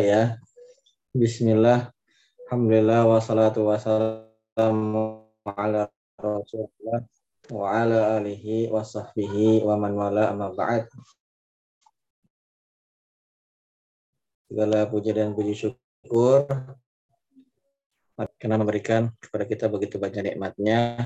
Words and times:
ya. 0.00 0.40
Bismillah. 1.12 1.92
Alhamdulillah 2.48 3.04
wassalatu 3.04 3.68
wassalamu 3.68 5.28
ala 5.44 5.92
Rasulullah 6.16 7.04
wa 7.52 7.66
ala 7.68 8.16
alihi 8.16 8.72
wa 8.72 8.80
sahbihi 8.80 9.60
wa 9.60 9.76
man 9.76 9.92
wala 9.92 10.32
amma 10.32 10.48
ba'd. 10.56 10.88
Segala 14.48 14.88
puji 14.88 15.12
dan 15.12 15.36
puji 15.36 15.52
syukur 15.60 16.48
karena 18.40 18.56
memberikan 18.56 19.12
kepada 19.20 19.44
kita 19.44 19.68
begitu 19.68 20.00
banyak 20.00 20.32
nikmatnya 20.32 21.00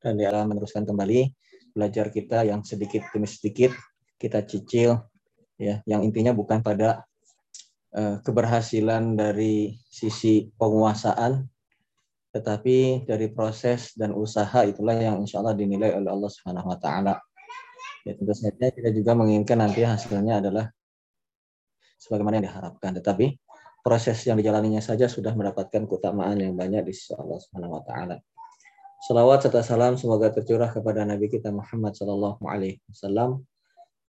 dan 0.00 0.20
dia 0.20 0.32
meneruskan 0.32 0.84
kembali 0.84 1.32
belajar 1.72 2.08
kita 2.12 2.44
yang 2.44 2.64
sedikit 2.64 3.04
demi 3.12 3.28
sedikit 3.28 3.72
kita 4.16 4.42
cicil 4.42 5.13
ya 5.60 5.80
yang 5.86 6.02
intinya 6.02 6.34
bukan 6.34 6.60
pada 6.60 7.06
uh, 7.94 8.18
keberhasilan 8.22 9.14
dari 9.14 9.78
sisi 9.86 10.50
penguasaan 10.58 11.46
tetapi 12.34 13.06
dari 13.06 13.30
proses 13.30 13.94
dan 13.94 14.10
usaha 14.10 14.66
itulah 14.66 14.98
yang 14.98 15.22
insya 15.22 15.38
Allah 15.38 15.54
dinilai 15.54 15.94
oleh 15.94 16.10
Allah 16.10 16.26
Subhanahu 16.26 16.66
Wa 16.74 16.78
Taala. 16.82 17.14
Ya 18.02 18.18
tentu 18.18 18.34
saja 18.34 18.74
kita 18.74 18.90
juga 18.90 19.14
menginginkan 19.14 19.62
nanti 19.62 19.86
hasilnya 19.86 20.42
adalah 20.42 20.66
sebagaimana 22.02 22.42
yang 22.42 22.50
diharapkan. 22.50 22.90
Tetapi 22.98 23.38
proses 23.86 24.18
yang 24.26 24.34
dijalaninya 24.34 24.82
saja 24.82 25.06
sudah 25.06 25.30
mendapatkan 25.38 25.86
keutamaan 25.86 26.34
yang 26.42 26.58
banyak 26.58 26.90
di 26.90 26.92
sisi 26.92 27.14
Allah 27.14 27.38
Subhanahu 27.38 27.78
Wa 27.78 27.82
Taala. 27.86 28.16
Salawat 29.06 29.46
serta 29.46 29.62
salam 29.62 29.94
semoga 29.94 30.34
tercurah 30.34 30.74
kepada 30.74 31.06
Nabi 31.06 31.30
kita 31.30 31.54
Muhammad 31.54 31.94
Sallallahu 31.94 32.42
Alaihi 32.50 32.82
Wasallam 32.90 33.46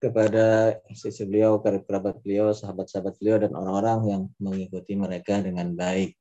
kepada 0.03 0.75
sisi 0.91 1.23
beliau, 1.23 1.63
kerabat 1.63 2.19
beliau, 2.19 2.51
sahabat-sahabat 2.51 3.15
beliau, 3.23 3.39
dan 3.39 3.55
orang-orang 3.55 3.99
yang 4.11 4.21
mengikuti 4.35 4.99
mereka 4.99 5.39
dengan 5.39 5.71
baik. 5.71 6.19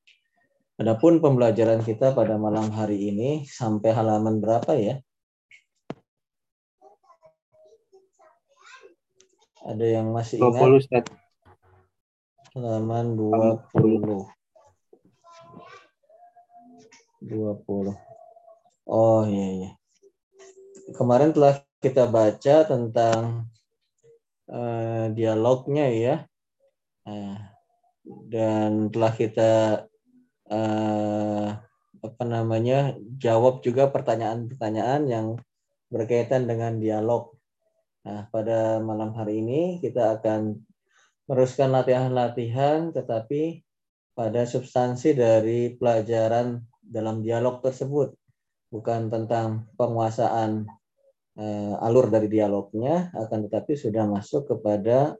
Adapun 0.78 1.18
pembelajaran 1.18 1.82
kita 1.82 2.14
pada 2.14 2.38
malam 2.38 2.70
hari 2.70 3.10
ini 3.10 3.42
sampai 3.50 3.90
halaman 3.90 4.38
berapa 4.38 4.78
ya? 4.78 5.02
Ada 9.66 9.98
yang 9.98 10.14
masih 10.14 10.38
ingat? 10.38 10.62
20, 10.62 10.78
Ustaz. 10.78 11.04
Halaman 12.54 13.18
20. 13.18 14.26
20. 17.26 17.94
Oh 18.90 19.22
iya 19.26 19.48
iya. 19.54 19.70
Kemarin 20.98 21.30
telah 21.30 21.62
kita 21.78 22.10
baca 22.10 22.56
tentang 22.66 23.46
uh, 24.52 25.08
dialognya 25.16 25.86
ya. 25.88 26.16
Uh, 27.08 27.40
dan 28.28 28.90
telah 28.92 29.12
kita 29.14 29.52
uh, 30.50 31.48
apa 32.02 32.24
namanya 32.26 32.98
jawab 33.16 33.62
juga 33.62 33.88
pertanyaan-pertanyaan 33.88 35.02
yang 35.06 35.26
berkaitan 35.88 36.50
dengan 36.50 36.82
dialog. 36.82 37.32
Nah, 38.02 38.26
pada 38.34 38.82
malam 38.82 39.14
hari 39.14 39.38
ini 39.38 39.78
kita 39.78 40.18
akan 40.18 40.58
meneruskan 41.30 41.70
latihan-latihan 41.70 42.90
tetapi 42.90 43.62
pada 44.12 44.42
substansi 44.42 45.14
dari 45.14 45.72
pelajaran 45.78 46.60
dalam 46.82 47.22
dialog 47.22 47.62
tersebut 47.62 48.12
bukan 48.74 49.08
tentang 49.08 49.70
penguasaan 49.78 50.66
alur 51.80 52.12
dari 52.12 52.28
dialognya, 52.28 53.08
akan 53.16 53.48
tetapi 53.48 53.72
sudah 53.72 54.04
masuk 54.04 54.52
kepada 54.52 55.16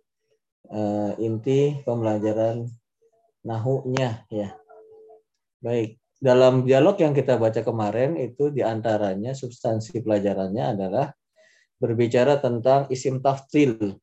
uh, 0.68 1.12
inti 1.16 1.80
pembelajaran 1.82 2.68
nahunya 3.42 4.28
ya. 4.28 4.55
Baik, 5.62 5.98
dalam 6.22 6.62
dialog 6.62 6.98
yang 6.98 7.14
kita 7.14 7.38
baca 7.38 7.62
kemarin 7.66 8.14
itu 8.18 8.50
di 8.55 8.62
antaranya 8.62 9.34
substansi 9.34 10.02
pelajarannya 10.02 10.64
adalah 10.78 11.06
berbicara 11.83 12.39
tentang 12.39 12.86
isim 12.95 13.18
tafdil. 13.18 13.98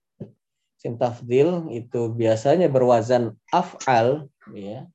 Isim 0.76 1.00
tafdil 1.00 1.72
itu 1.72 2.12
biasanya 2.12 2.68
berwazan 2.68 3.40
af'al 3.56 4.28
ya. 4.52 4.88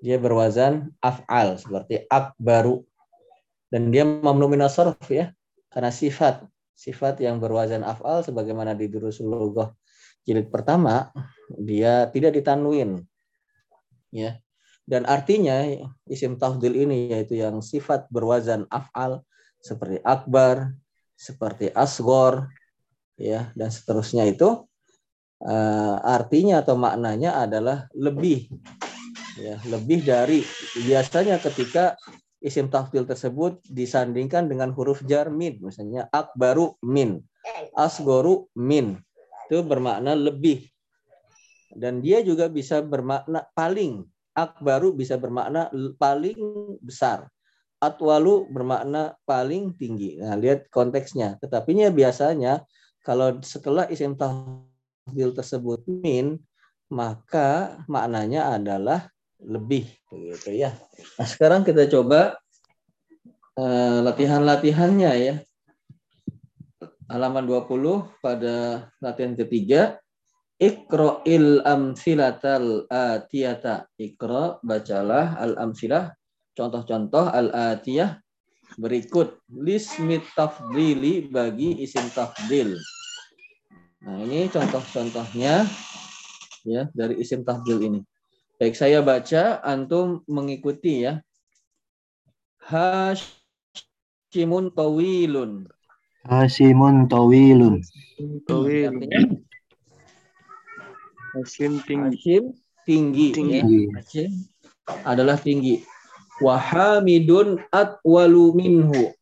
Dia 0.00 0.16
berwazan 0.20 0.92
af'al 1.00 1.60
seperti 1.60 2.08
akbaru 2.08 2.84
dan 3.68 3.92
dia 3.92 4.04
mamnu 4.08 4.48
minasarf 4.48 5.00
ya 5.12 5.35
karena 5.76 5.92
sifat 5.92 6.40
sifat 6.72 7.20
yang 7.20 7.36
berwazan 7.36 7.84
af'al 7.84 8.24
sebagaimana 8.24 8.72
di 8.72 8.88
durusul 8.88 9.28
lughah 9.28 9.76
jilid 10.24 10.48
pertama 10.48 11.12
dia 11.52 12.08
tidak 12.08 12.40
ditanwin 12.40 13.04
ya. 14.08 14.40
Dan 14.86 15.02
artinya 15.02 15.66
isim 16.06 16.38
tafdil 16.38 16.72
ini 16.72 17.10
yaitu 17.10 17.36
yang 17.42 17.58
sifat 17.60 18.08
berwazan 18.08 18.64
af'al 18.72 19.20
seperti 19.60 19.98
akbar 20.00 20.72
seperti 21.18 21.74
asgor 21.76 22.48
ya 23.18 23.50
dan 23.52 23.68
seterusnya 23.68 24.24
itu 24.30 24.62
uh, 25.42 25.96
artinya 26.06 26.62
atau 26.62 26.78
maknanya 26.78 27.44
adalah 27.44 27.90
lebih 27.98 28.46
ya 29.36 29.58
lebih 29.68 30.06
dari 30.06 30.40
biasanya 30.86 31.42
ketika 31.42 31.98
isim 32.46 32.70
tafdil 32.70 33.02
tersebut 33.02 33.58
disandingkan 33.66 34.46
dengan 34.46 34.70
huruf 34.70 35.02
jar 35.02 35.26
min. 35.26 35.58
Misalnya 35.58 36.06
akbaru 36.14 36.78
min, 36.86 37.18
asgoru 37.74 38.46
min. 38.54 39.02
Itu 39.50 39.66
bermakna 39.66 40.14
lebih. 40.14 40.62
Dan 41.74 41.98
dia 41.98 42.22
juga 42.22 42.46
bisa 42.46 42.78
bermakna 42.78 43.42
paling. 43.58 44.06
Akbaru 44.38 44.94
bisa 44.94 45.18
bermakna 45.18 45.66
paling 45.98 46.38
besar. 46.78 47.26
Atwalu 47.82 48.46
bermakna 48.48 49.18
paling 49.26 49.74
tinggi. 49.74 50.16
Nah, 50.22 50.38
lihat 50.38 50.70
konteksnya. 50.70 51.36
Tetapi 51.42 51.90
biasanya 51.90 52.62
kalau 53.02 53.42
setelah 53.42 53.90
isim 53.90 54.14
tafdil 54.14 55.34
tersebut 55.34 55.82
min, 55.86 56.38
maka 56.86 57.82
maknanya 57.90 58.54
adalah 58.54 59.10
lebih 59.42 59.84
begitu 60.08 60.56
ya. 60.56 60.72
Nah, 61.20 61.26
sekarang 61.28 61.62
kita 61.66 61.88
coba 61.92 62.40
uh, 63.60 63.98
latihan-latihannya 64.04 65.12
ya. 65.20 65.34
Halaman 67.06 67.46
20 67.46 68.18
pada 68.18 68.88
latihan 68.98 69.38
ketiga 69.38 70.02
Iqra'il 70.56 71.60
amsilatal 71.62 72.88
atiyata. 72.88 73.86
Iqra 74.00 74.58
bacalah 74.64 75.36
al 75.36 75.60
amsilah 75.60 76.16
contoh-contoh 76.56 77.28
al 77.28 77.52
atiyah 77.52 78.16
berikut 78.80 79.38
lismit 79.52 80.24
tafdili 80.34 81.28
bagi 81.28 81.78
isim 81.84 82.08
tafdil. 82.10 82.74
Nah, 84.02 84.16
ini 84.24 84.48
contoh-contohnya 84.50 85.68
ya 86.66 86.82
dari 86.90 87.20
isim 87.22 87.46
tafdil 87.46 87.78
ini. 87.86 88.00
Baik, 88.56 88.72
saya 88.72 89.04
baca, 89.04 89.60
antum 89.60 90.24
mengikuti 90.24 91.04
ya. 91.04 91.20
Hashimun 92.64 93.22
tawilun. 94.72 95.68
Hashimun 96.24 97.04
tawilun. 97.04 97.84
Tawil. 98.48 99.12
Hashim 101.36 101.84
tinggi. 101.84 102.16
Hashim 102.16 102.56
tinggi. 102.88 103.36
tinggi. 103.36 103.60
Ya. 103.60 104.00
Hashim 104.00 104.48
adalah 105.04 105.36
tinggi. 105.36 105.84
Wahamidun 106.40 107.60
atwalu 107.68 108.56
minhu. 108.56 109.12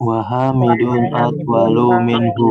Wahamidun 0.00 1.12
atwalu 1.12 2.00
minhu. 2.08 2.50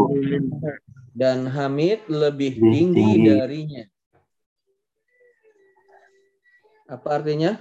Dan 1.17 1.49
Hamid 1.49 2.05
lebih 2.13 2.61
tinggi, 2.61 2.93
tinggi 2.93 3.25
darinya. 3.25 3.83
Apa 6.91 7.23
artinya? 7.23 7.55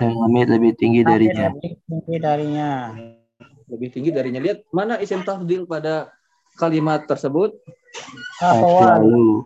Yang 0.00 0.14
Hamid 0.24 0.48
lebih 0.48 0.72
tinggi 0.72 1.04
darinya. 1.04 1.52
Lebih 1.52 1.76
tinggi 1.84 2.16
darinya. 2.16 2.70
Lebih 3.68 3.88
tinggi 3.92 4.10
darinya. 4.10 4.40
Lihat 4.40 4.64
mana 4.72 4.96
isim 5.04 5.20
tafdil 5.20 5.68
pada 5.68 6.08
kalimat 6.56 7.04
tersebut? 7.04 7.52
Atwalu. 8.40 9.44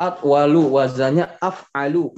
Atwalu 0.00 0.62
wazannya 0.72 1.28
af'alu. 1.36 2.16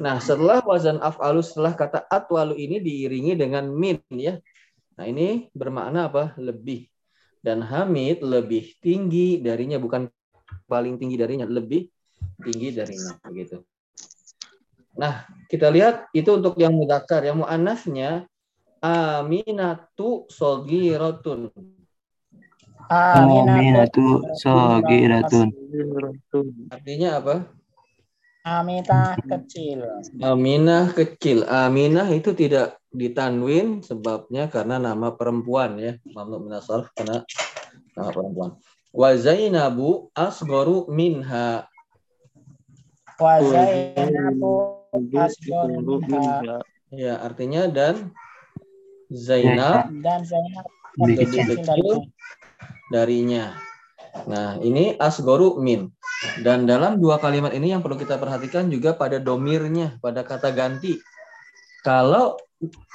Nah, 0.00 0.16
setelah 0.24 0.64
wazan 0.64 0.96
af'alu 1.04 1.44
setelah 1.44 1.76
kata 1.76 2.08
atwalu 2.08 2.56
ini 2.56 2.80
diiringi 2.80 3.36
dengan 3.36 3.68
min 3.68 4.00
ya. 4.08 4.40
Nah, 4.96 5.04
ini 5.04 5.52
bermakna 5.52 6.08
apa? 6.08 6.32
Lebih. 6.40 6.88
Dan 7.44 7.60
Hamid 7.60 8.24
lebih 8.24 8.72
tinggi 8.80 9.36
darinya 9.44 9.76
bukan 9.76 10.08
paling 10.64 10.96
tinggi 10.96 11.20
darinya, 11.20 11.44
lebih 11.44 11.92
tinggi 12.40 12.72
darinya 12.72 13.20
begitu. 13.20 13.60
Nah, 14.96 15.28
kita 15.46 15.68
lihat 15.68 16.08
itu 16.16 16.32
untuk 16.32 16.56
yang 16.56 16.72
mudakar. 16.72 17.20
Yang 17.22 17.44
mu'annasnya 17.44 18.24
aminatu 18.80 20.24
sogiratun. 20.32 21.52
Aminatu 22.90 24.24
sagiratun. 24.40 25.48
Artinya 26.72 27.20
apa? 27.20 27.34
Aminah 28.46 29.18
kecil. 29.26 29.82
Aminah 30.22 30.94
kecil. 30.94 31.42
Aminah 31.50 32.06
itu 32.14 32.30
tidak 32.30 32.78
ditanwin 32.94 33.82
sebabnya 33.82 34.46
karena 34.46 34.78
nama 34.78 35.10
perempuan 35.10 35.74
ya. 35.82 35.98
Mamnu 36.06 36.46
minasarf 36.46 36.94
karena 36.94 37.26
nama 37.98 38.10
perempuan. 38.14 38.54
Wa 38.94 39.18
Zainabu 39.18 40.14
asgharu 40.14 40.86
minha. 40.94 41.66
Wa 43.18 43.42
Zainabu. 43.42 44.85
Ya, 46.94 47.18
artinya 47.18 47.66
dan 47.66 48.14
Zainab 49.10 49.90
Dan 50.02 50.22
Zainab 50.22 50.66
Lebih 50.96 51.26
kecil 51.28 52.08
darinya. 52.88 53.52
Nah, 54.24 54.56
ini 54.64 54.96
asgoru 54.96 55.60
min. 55.60 55.92
Dan 56.40 56.64
dalam 56.64 56.96
dua 56.96 57.20
kalimat 57.20 57.52
ini 57.52 57.76
yang 57.76 57.84
perlu 57.84 58.00
kita 58.00 58.16
perhatikan 58.16 58.72
juga 58.72 58.96
pada 58.96 59.20
domirnya, 59.20 60.00
pada 60.00 60.24
kata 60.24 60.48
ganti. 60.56 60.96
Kalau 61.84 62.40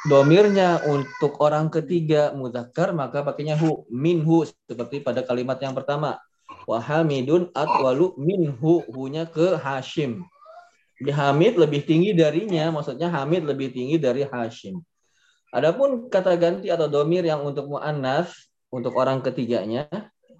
domirnya 0.09 0.81
untuk 0.89 1.37
orang 1.37 1.69
ketiga 1.69 2.33
muzakkar 2.33 2.97
maka 2.97 3.21
pakainya 3.21 3.53
hu 3.53 3.85
minhu 3.93 4.49
seperti 4.65 5.05
pada 5.05 5.21
kalimat 5.21 5.61
yang 5.61 5.77
pertama. 5.77 6.17
Wahamidun 6.65 7.53
atwalu 7.53 8.17
minhu 8.17 8.81
hunya 8.89 9.29
ke 9.29 9.61
Hashim. 9.61 10.25
Hamid 11.09 11.57
lebih 11.57 11.81
tinggi 11.81 12.13
darinya, 12.13 12.69
maksudnya 12.69 13.09
Hamid 13.09 13.41
lebih 13.41 13.73
tinggi 13.73 13.97
dari 13.97 14.21
Hashim. 14.21 14.77
Adapun 15.49 16.07
kata 16.07 16.37
ganti 16.37 16.69
atau 16.69 16.85
domir 16.85 17.25
yang 17.25 17.41
untuk 17.41 17.67
mu'annas, 17.73 18.29
untuk 18.69 18.93
orang 18.95 19.25
ketiganya, 19.25 19.89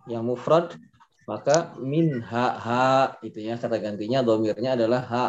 yang 0.05 0.23
mufrad, 0.23 0.77
maka 1.25 1.73
min 1.81 2.21
ha 2.21 2.57
ha 2.57 2.85
itu 3.21 3.39
ya 3.41 3.55
kata 3.57 3.77
gantinya 3.77 4.25
domirnya 4.25 4.77
adalah 4.77 5.01
ha. 5.09 5.25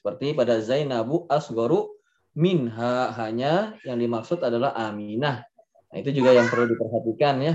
Seperti 0.00 0.32
pada 0.32 0.56
Zainabu 0.64 1.28
asgoru 1.28 1.92
min 2.32 2.70
ha 2.72 3.12
hanya 3.20 3.76
yang 3.84 4.00
dimaksud 4.00 4.40
adalah 4.40 4.72
Aminah. 4.72 5.44
Nah, 5.90 5.96
itu 5.98 6.14
juga 6.14 6.32
yang 6.32 6.46
perlu 6.46 6.70
diperhatikan 6.70 7.42
ya. 7.42 7.54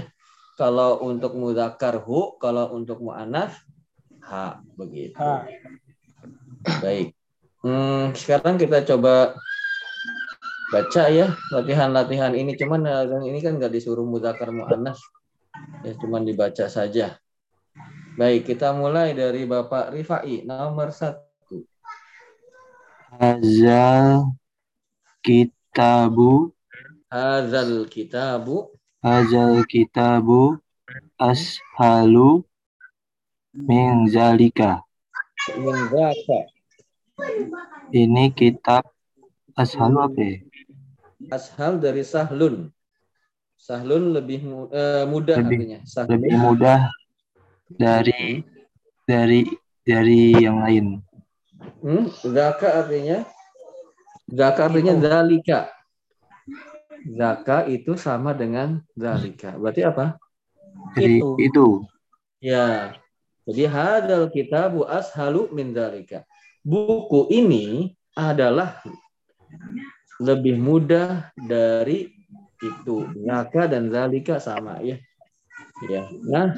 Kalau 0.56 1.04
untuk 1.04 1.36
mudzakkar 1.36 2.00
hu, 2.04 2.40
kalau 2.40 2.72
untuk 2.76 3.02
mu'annas 3.02 3.52
ha 4.24 4.62
begitu. 4.78 5.18
Ha. 5.18 5.44
Baik. 6.82 7.14
Hmm, 7.66 8.14
sekarang 8.14 8.62
kita 8.62 8.86
coba 8.86 9.34
baca 10.70 11.04
ya 11.14 11.34
latihan-latihan 11.54 12.34
ini 12.34 12.58
cuman 12.58 12.86
eh, 12.90 13.06
ini 13.30 13.40
kan 13.42 13.58
nggak 13.58 13.74
disuruh 13.74 14.06
mudzakkar 14.06 14.50
muannas 14.50 14.98
ya 15.86 15.94
cuman 15.98 16.26
dibaca 16.26 16.66
saja 16.66 17.22
baik 18.18 18.50
kita 18.50 18.74
mulai 18.74 19.14
dari 19.14 19.46
Bapak 19.46 19.94
Rifai 19.94 20.42
nomor 20.42 20.90
satu 20.90 21.64
Hazal 23.16 24.34
kitabu 25.22 26.50
Hazal 27.14 27.86
kitabu 27.86 28.74
Hazal 29.06 29.62
kitabu 29.70 30.58
ashalu 31.22 32.42
min 33.56 34.10
zalika. 34.10 34.84
min 35.56 35.78
zaka. 35.94 36.55
Ini 37.90 38.36
kitab 38.36 38.84
ashalu 39.56 39.98
apa 40.02 40.20
ya? 40.20 40.38
ashal 41.26 41.80
dari 41.80 42.04
sahlun 42.04 42.70
sahlun 43.58 44.14
lebih 44.14 44.44
eh, 44.70 45.08
mudah 45.08 45.42
Lebih- 45.42 45.58
artinya 45.58 45.80
sahlun 45.88 46.12
Lebih 46.12 46.34
mudah 46.38 46.80
dari 47.72 48.44
dari 49.08 49.42
dari 49.82 50.36
yang 50.36 50.62
lain. 50.62 51.02
hmm? 51.82 52.12
zaka 52.30 52.84
artinya 52.84 53.24
zaka 54.28 54.70
artinya 54.70 54.94
zalika 55.00 55.60
zaka 57.10 57.66
itu 57.66 57.96
sama 57.96 58.36
dengan 58.36 58.84
zalika 58.94 59.56
berarti 59.56 59.82
apa 59.82 60.20
Jadi 60.94 61.18
Itu. 61.18 61.30
itu. 61.40 61.68
Ya. 62.38 62.94
Jadi 63.48 63.64
hadal 63.66 64.30
kitabu 64.30 64.84
ashalu 64.84 65.50
min 65.50 65.74
dzalika. 65.74 66.22
Buku 66.66 67.30
ini 67.30 67.94
adalah 68.18 68.82
lebih 70.18 70.58
mudah 70.58 71.30
dari 71.38 72.10
itu. 72.58 73.06
Zaka 73.22 73.70
dan 73.70 73.94
zalika 73.94 74.42
sama 74.42 74.82
ya. 74.82 74.98
Ya. 75.86 76.10
Nah, 76.26 76.58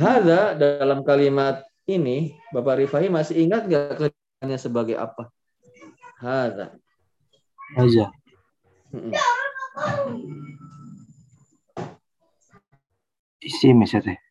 hada 0.00 0.56
dalam 0.56 1.04
kalimat 1.04 1.60
ini 1.84 2.40
Bapak 2.56 2.80
Rifai 2.80 3.12
masih 3.12 3.44
ingat 3.44 3.68
nggak 3.68 4.00
kerjanya 4.00 4.56
sebagai 4.56 4.96
apa? 4.96 5.28
Hada. 6.24 6.80
Aja. 7.76 8.08
Isi 13.44 13.76
misalnya. 13.76 14.23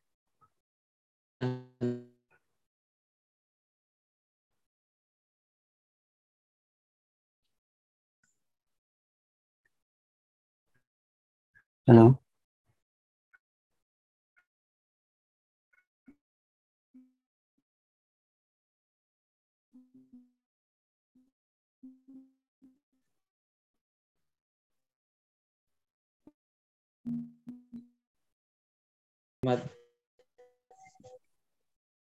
Halo. 11.83 12.15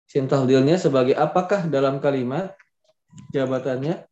Isim 0.09 0.25
tahlilnya 0.25 0.81
sebagai 0.81 1.13
apakah 1.13 1.69
dalam 1.69 2.01
kalimat 2.01 2.57
jabatannya? 3.37 4.09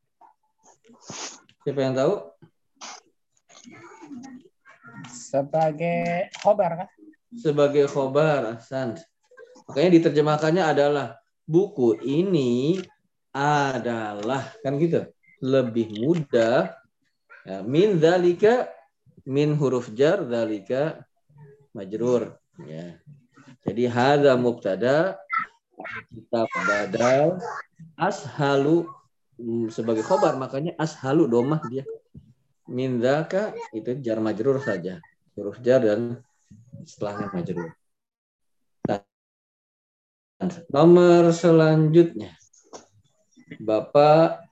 Siapa 1.64 1.80
yang 1.80 1.96
tahu? 1.96 2.12
Sebagai 5.14 6.28
khobar 6.42 6.84
kan? 6.84 6.88
sebagai 7.38 7.90
khobar 7.90 8.58
Ahsan. 8.58 8.98
Makanya 9.66 9.90
diterjemahkannya 10.00 10.64
adalah 10.64 11.06
buku 11.44 11.98
ini 12.04 12.78
adalah 13.34 14.54
kan 14.62 14.78
gitu 14.78 15.10
lebih 15.42 15.90
mudah 15.98 16.72
ya, 17.42 17.60
min 17.66 17.98
zalika 17.98 18.70
min 19.26 19.56
huruf 19.58 19.90
jar 19.92 20.22
zalika 20.22 21.02
majrur 21.74 22.38
ya. 22.62 22.94
Jadi 23.64 23.88
hadza 23.88 24.36
mubtada 24.36 25.16
kitab 26.12 26.48
badal 26.68 27.40
ashalu 27.96 28.86
hmm, 29.40 29.72
sebagai 29.72 30.04
khobar 30.04 30.36
makanya 30.36 30.76
ashalu 30.76 31.24
domah 31.26 31.64
dia 31.72 31.82
min 32.68 33.00
zaka 33.00 33.52
itu 33.76 33.96
jar 34.00 34.20
majrur 34.20 34.60
saja. 34.60 35.00
Huruf 35.34 35.58
jar 35.60 35.82
dan 35.82 36.22
setelahnya 36.86 37.28
majrur. 37.34 37.70
Nah, 38.88 39.00
nomor 40.70 41.34
selanjutnya. 41.34 42.32
Bapak 43.60 44.44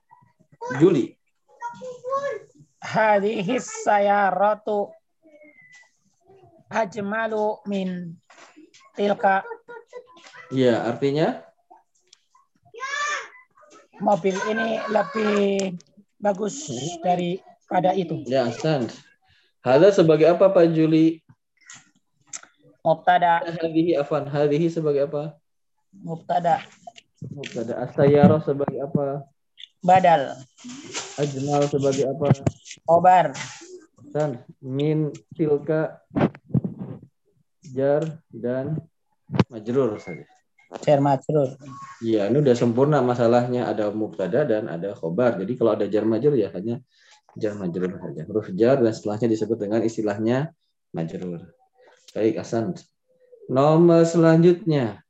Juli. 0.79 1.17
Hadhihi 2.83 3.57
sayaratu 3.57 4.91
ajmalu 6.69 7.63
min 7.65 8.19
tilka. 8.93 9.41
Ya, 10.53 10.85
artinya? 10.85 11.41
Mobil 14.03 14.35
ini 14.51 14.83
lebih 14.91 15.73
bagus 16.19 16.67
daripada 17.63 17.91
itu. 17.95 18.15
ya 18.27 18.47
Ahsan. 18.51 18.91
Hada 19.63 19.95
sebagai 19.95 20.27
apa 20.27 20.51
Pak 20.51 20.75
Juli? 20.75 21.23
Mubtada, 22.83 23.39
Hadhihi 23.47 23.95
afan. 23.95 24.27
Hadhihi 24.27 24.67
sebagai 24.67 25.07
apa? 25.07 25.39
mubtada, 26.03 26.59
Mubtada. 27.31 27.79
As-sayyarah 27.87 28.43
sebagai 28.43 28.83
apa? 28.83 29.23
badal, 29.79 30.35
Ajmal 31.15 31.63
sebagai 31.71 32.11
apa? 32.11 32.27
khobar, 32.83 33.31
Dan 34.11 34.43
min 34.59 35.15
tilka 35.31 36.03
jar 37.71 38.03
dan 38.35 38.83
majrur 39.47 39.95
saja. 40.03 40.27
jar 40.83 40.99
majrur. 40.99 41.55
Iya, 42.03 42.27
ini 42.27 42.43
udah 42.43 42.55
sempurna 42.57 42.99
masalahnya 42.99 43.71
ada 43.71 43.87
mubtada 43.95 44.43
dan 44.43 44.67
ada 44.67 44.91
khobar. 44.91 45.39
Jadi 45.39 45.55
kalau 45.55 45.71
ada 45.79 45.87
jar 45.87 46.03
majrur 46.03 46.35
ya 46.35 46.51
hanya 46.51 46.83
jar 47.37 47.53
majrur 47.57 47.97
saja. 47.97 48.21
Huruf 48.25 48.47
jar 48.53 48.81
dan 48.81 48.93
setelahnya 48.93 49.27
disebut 49.31 49.57
dengan 49.57 49.81
istilahnya 49.81 50.37
majrur. 50.93 51.53
Baik, 52.13 52.41
Hasan. 52.41 52.77
Nomor 53.49 54.05
selanjutnya 54.05 55.01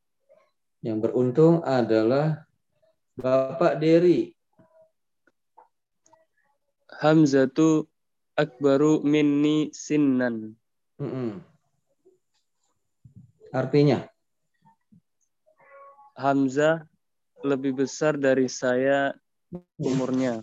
yang 0.82 1.04
beruntung 1.04 1.62
adalah 1.62 2.48
Bapak 3.14 3.78
Dery. 3.78 4.34
Hamzatu 7.04 7.86
akbaru 8.40 9.04
minni 9.04 9.70
sinnan. 9.76 10.56
Mm-mm. 10.98 11.44
Artinya, 13.54 14.08
Hamzah 16.18 16.90
lebih 17.44 17.86
besar 17.86 18.18
dari 18.18 18.50
saya 18.50 19.14
umurnya. 19.78 20.42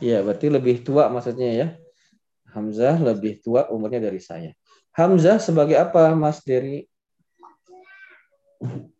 Ya 0.00 0.20
berarti 0.20 0.46
lebih 0.52 0.84
tua 0.84 1.08
maksudnya 1.08 1.50
ya. 1.52 1.68
Hamzah 2.56 2.96
lebih 2.96 3.44
tua 3.44 3.68
umurnya 3.68 4.08
dari 4.08 4.16
saya. 4.16 4.56
Hamzah 4.96 5.36
sebagai 5.36 5.76
apa, 5.76 6.16
Mas 6.16 6.40
Dery? 6.40 6.88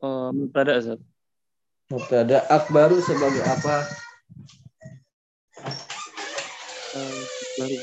Oh, 0.04 0.28
mubtada 0.36 0.76
Ustaz. 0.76 1.00
Mubtada 1.88 2.44
akbaru 2.52 3.00
sebagai 3.00 3.40
apa? 3.48 3.76
Eh. 7.64 7.80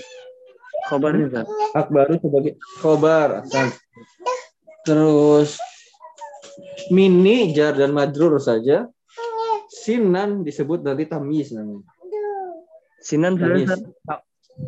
Khobarnya 0.85 1.25
Ustaz. 1.25 1.47
Akbaru 1.73 2.21
sebagai 2.21 2.53
khobar. 2.77 3.41
Terus 4.85 5.57
mini 6.93 7.49
jar 7.57 7.73
dan 7.73 7.97
majrur 7.97 8.37
saja. 8.37 8.85
Sinan 9.73 10.45
disebut 10.45 10.85
nanti 10.85 11.09
tamyiz 11.09 11.49
namanya. 11.49 11.81
Sinan. 13.03 13.35
Ustaz. 13.35 13.83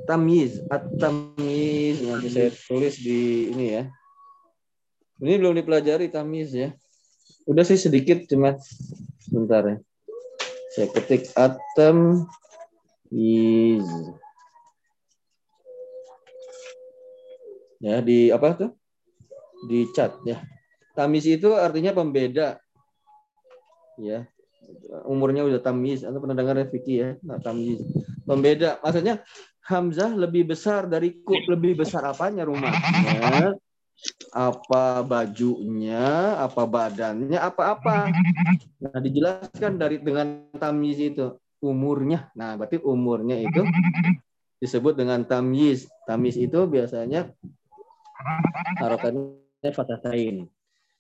Tamyiz, 0.10 0.66
at-tamyiz 0.74 2.02
nanti 2.10 2.30
saya 2.34 2.50
tulis 2.50 2.98
di 2.98 3.54
ini 3.54 3.78
ya. 3.78 3.86
Ini 5.22 5.38
belum 5.38 5.54
dipelajari 5.62 6.10
tamyiz 6.10 6.58
ya. 6.58 6.74
Udah 7.46 7.62
sih 7.62 7.78
sedikit 7.78 8.26
cuma 8.26 8.58
sebentar 9.22 9.62
ya. 9.62 9.78
Saya 10.74 10.90
ketik 10.90 11.30
at-tamyiz. 11.38 12.26
Ya, 17.78 18.02
di 18.02 18.34
apa 18.34 18.58
tuh? 18.58 18.74
Di 19.70 19.86
chat 19.94 20.18
ya. 20.26 20.42
Tamyiz 20.98 21.30
itu 21.30 21.54
artinya 21.54 21.94
pembeda. 21.94 22.58
Ya. 24.02 24.26
Umurnya 25.06 25.46
udah 25.46 25.62
tamyiz. 25.62 26.02
Anda 26.02 26.18
pernah 26.18 26.34
dengar 26.34 26.58
ya 26.58 26.66
Vicky 26.66 27.06
ya? 27.06 27.22
Nah, 27.22 27.38
tamyiz. 27.38 27.86
Pembeda. 28.26 28.82
Maksudnya 28.82 29.22
Hamzah 29.66 30.14
lebih 30.14 30.46
besar 30.50 30.86
dari 30.86 31.26
ku, 31.26 31.34
lebih 31.50 31.82
besar 31.82 32.06
apanya 32.06 32.46
rumahnya, 32.46 33.58
apa 34.30 35.02
bajunya, 35.02 36.38
apa 36.38 36.70
badannya, 36.70 37.40
apa-apa. 37.42 38.14
Nah, 38.82 39.00
dijelaskan 39.02 39.82
dari 39.82 39.98
dengan 40.02 40.54
tamyiz 40.54 41.02
itu 41.02 41.34
umurnya. 41.66 42.30
Nah, 42.38 42.54
berarti 42.54 42.78
umurnya 42.78 43.42
itu 43.42 43.66
disebut 44.62 45.02
dengan 45.02 45.26
tamyiz. 45.26 45.90
Tamyiz 46.06 46.38
itu 46.38 46.70
biasanya 46.70 47.34
harokatnya 48.78 49.72
fatatain. 49.74 50.46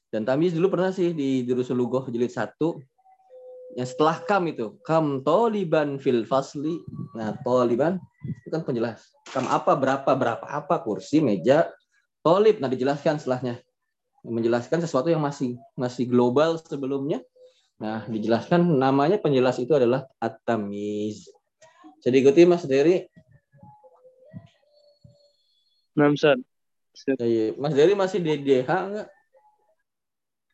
Dan 0.10 0.25
tamyiz 0.25 0.58
dulu 0.58 0.74
pernah 0.74 0.89
sih 0.89 1.13
di 1.13 1.46
Durusul 1.46 1.77
Lugoh 1.77 2.10
jilid 2.10 2.34
1 2.34 2.58
yang 3.75 3.88
setelah 3.88 4.24
kam 4.24 4.48
itu 4.48 4.79
kam 4.88 5.20
toliban 5.22 6.00
fil 6.00 6.24
fasli 6.24 6.79
nah 7.12 7.36
toliban 7.44 8.00
itu 8.48 8.50
kan 8.50 8.63
penjelas 8.63 9.12
kam 9.29 9.46
apa 9.51 9.75
berapa 9.75 10.08
berapa 10.15 10.46
apa 10.48 10.75
kursi 10.79 11.20
meja 11.20 11.67
tolib 12.24 12.63
nah 12.63 12.72
dijelaskan 12.72 13.20
setelahnya 13.20 13.60
menjelaskan 14.24 14.79
sesuatu 14.82 15.12
yang 15.12 15.22
masih 15.22 15.60
masih 15.75 16.08
global 16.08 16.55
sebelumnya 16.58 17.20
nah 17.75 18.08
dijelaskan 18.08 18.63
namanya 18.63 19.20
penjelas 19.20 19.60
itu 19.60 19.75
adalah 19.75 20.08
at-tamiz 20.24 21.27
jadi 22.00 22.24
ikuti 22.24 22.48
Mas 22.48 22.63
Dery 22.63 23.03
Nah, 25.96 26.12
Ustaz. 26.12 26.36
Siap. 26.91 27.15
Ya, 27.24 27.27
ya. 27.27 27.46
Mas 27.55 27.72
Dery 27.72 27.96
masih 27.96 28.20
di 28.20 28.36
DH 28.44 28.67
enggak 28.67 29.08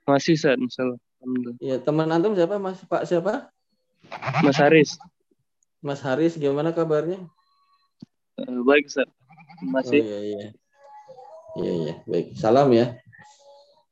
Masih 0.06 0.38
Ustaz, 0.38 0.58
insyaallah. 0.58 1.01
Alhamdulillah. 1.22 1.58
ya 1.62 1.78
teman 1.78 2.10
antum 2.10 2.34
siapa 2.34 2.58
Mas 2.58 2.82
Pak 2.86 3.06
siapa 3.06 3.54
Mas 4.42 4.58
Haris. 4.58 4.98
Mas 5.82 6.01
Haris 6.01 6.34
gimana 6.38 6.74
kabarnya 6.74 7.22
Eh, 8.42 8.62
baik 8.66 8.90
Ustaz. 8.90 9.06
Oh 9.06 9.70
Masih 9.70 10.01
iya 10.01 10.20
iya. 10.24 10.48
Iya 11.60 11.74
iya, 11.75 11.94
baik. 12.08 12.34
Salam 12.40 12.72
ya. 12.72 12.96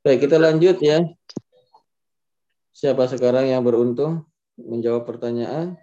Baik, 0.01 0.25
kita 0.25 0.39
lanjut 0.39 0.79
ya. 0.79 1.03
Siapa 2.71 3.03
sekarang 3.11 3.51
yang 3.51 3.61
beruntung 3.67 4.23
menjawab 4.55 5.03
pertanyaan? 5.03 5.75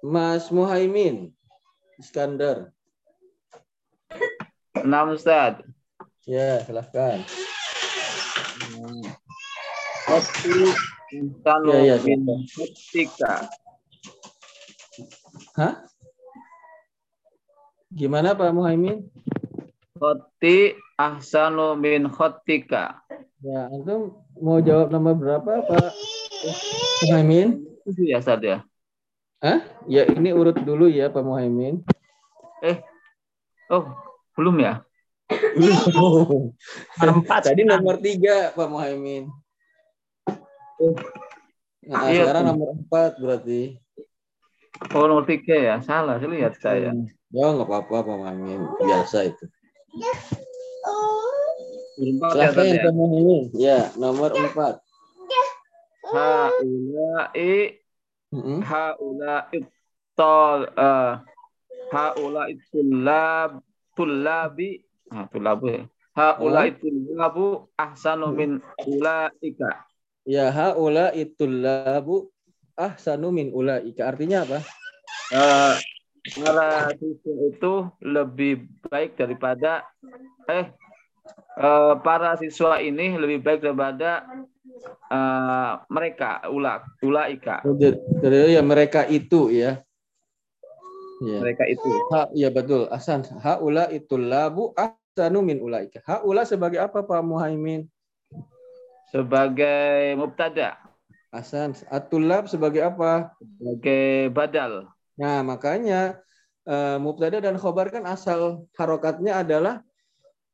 Mas 0.00 0.48
Muhaimin 0.48 1.36
Iskandar. 2.00 2.72
Enam 4.80 5.12
Ustaz. 5.12 5.60
Ya, 6.24 6.64
silahkan. 6.64 7.20
Khoti 10.04 10.68
insanu 11.16 11.72
Ya, 11.72 11.96
ya, 11.96 12.36
khotika. 12.52 13.48
Hah? 15.56 15.74
Gimana 17.88 18.36
Pak 18.36 18.52
Muhaimin? 18.52 19.08
Khoti 19.96 20.76
ahsanu 21.00 21.72
min 21.80 22.12
khotika. 22.12 23.00
Ya, 23.40 23.72
antum 23.72 24.12
mau 24.36 24.60
jawab 24.60 24.92
nomor 24.92 25.16
berapa 25.16 25.64
Pak 25.64 25.92
Muhaimin? 27.08 27.64
Itu 27.88 28.04
ya 28.04 28.20
Ustaz 28.20 28.44
ya. 28.44 28.60
Hah? 29.40 29.64
Ya, 29.88 30.04
ini 30.08 30.36
urut 30.36 30.60
dulu 30.60 30.92
ya 30.92 31.08
Pak 31.08 31.24
Muhaimin. 31.24 31.80
Oh, 33.72 33.88
belum 34.36 34.60
ya? 34.60 34.84
Belum. 35.56 36.52
Empat. 37.00 37.48
Tadi 37.48 37.64
nomor 37.64 37.96
tiga 38.04 38.52
Pak 38.52 38.68
Muhaimin. 38.68 39.32
Nah, 41.84 42.08
Iya. 42.08 42.24
sekarang 42.26 42.44
nomor 42.50 42.68
empat 42.74 43.20
berarti. 43.20 43.78
Oh, 44.90 45.06
nomor 45.06 45.24
tiga 45.28 45.54
ya. 45.54 45.74
Salah, 45.84 46.18
saya 46.18 46.30
lihat 46.32 46.58
saya. 46.58 46.90
Hmm. 46.90 47.06
Ya 47.30 47.50
nggak 47.50 47.66
apa-apa 47.66 47.96
Pak. 48.02 48.34
Biasa 48.82 49.18
itu. 49.30 49.44
Empat 51.94 52.30
ya, 52.34 52.50
Silahkan 52.50 52.66
Ustaz 52.66 52.94
ya. 52.98 53.38
Ya, 53.54 53.78
nomor 53.94 54.30
empat. 54.34 54.74
Haulai 56.04 57.80
Mm-mm. 58.34 58.60
haulai 58.66 59.58
tol 60.18 60.68
eh 60.74 61.12
haulai 61.90 62.54
tulab 62.70 63.62
tulabi 63.94 64.82
ah 65.10 65.26
tulabu 65.30 65.66
ya. 65.70 65.82
Haulai 66.14 66.74
tulabu 66.78 67.70
ahsanu 67.78 68.34
min 68.34 68.58
ulaika. 68.84 69.86
Ya, 70.24 70.48
haula 70.48 71.12
itullabu 71.12 72.32
ahsanu 72.72 73.28
min 73.28 73.52
ulaika. 73.52 74.08
Artinya 74.08 74.48
apa? 74.48 74.64
Eh, 75.28 75.74
para 76.40 76.96
siswa 76.96 77.34
itu 77.52 77.74
lebih 78.00 78.64
baik 78.88 79.20
daripada 79.20 79.84
eh 80.48 80.72
eh, 81.60 81.94
para 82.00 82.40
siswa 82.40 82.80
ini 82.80 83.20
lebih 83.20 83.44
baik 83.44 83.60
daripada 83.60 84.24
eh, 85.12 85.72
mereka 85.92 86.40
ula 86.48 86.80
ulaika 87.04 87.60
Dari 88.24 88.56
ya 88.56 88.64
mereka 88.64 89.04
itu 89.04 89.52
ya. 89.52 89.84
Ya. 91.20 91.38
mereka 91.40 91.64
itu 91.68 91.88
Ha, 92.12 92.32
ya 92.32 92.48
betul. 92.48 92.88
Asan. 92.88 93.28
Haula 93.44 93.92
itullabu 93.92 94.72
ahsanu 94.72 95.44
min 95.44 95.60
ulaika. 95.60 96.00
Haula 96.08 96.48
sebagai 96.48 96.80
apa 96.80 97.04
Pak 97.04 97.20
Muhaimin? 97.20 97.92
Sebagai 99.14 100.18
mubtada 100.18 100.74
Hasan. 101.30 101.74
Atulab 101.90 102.46
sebagai 102.46 102.82
apa? 102.82 103.34
sebagai 103.38 104.30
badal 104.30 104.90
Nah, 105.14 105.46
makanya 105.46 106.18
eh, 106.66 106.98
mubtada 106.98 107.38
dan 107.38 107.54
khobar 107.54 107.90
kan 107.94 108.02
asal 108.06 108.66
harokatnya 108.74 109.46
adalah 109.46 109.82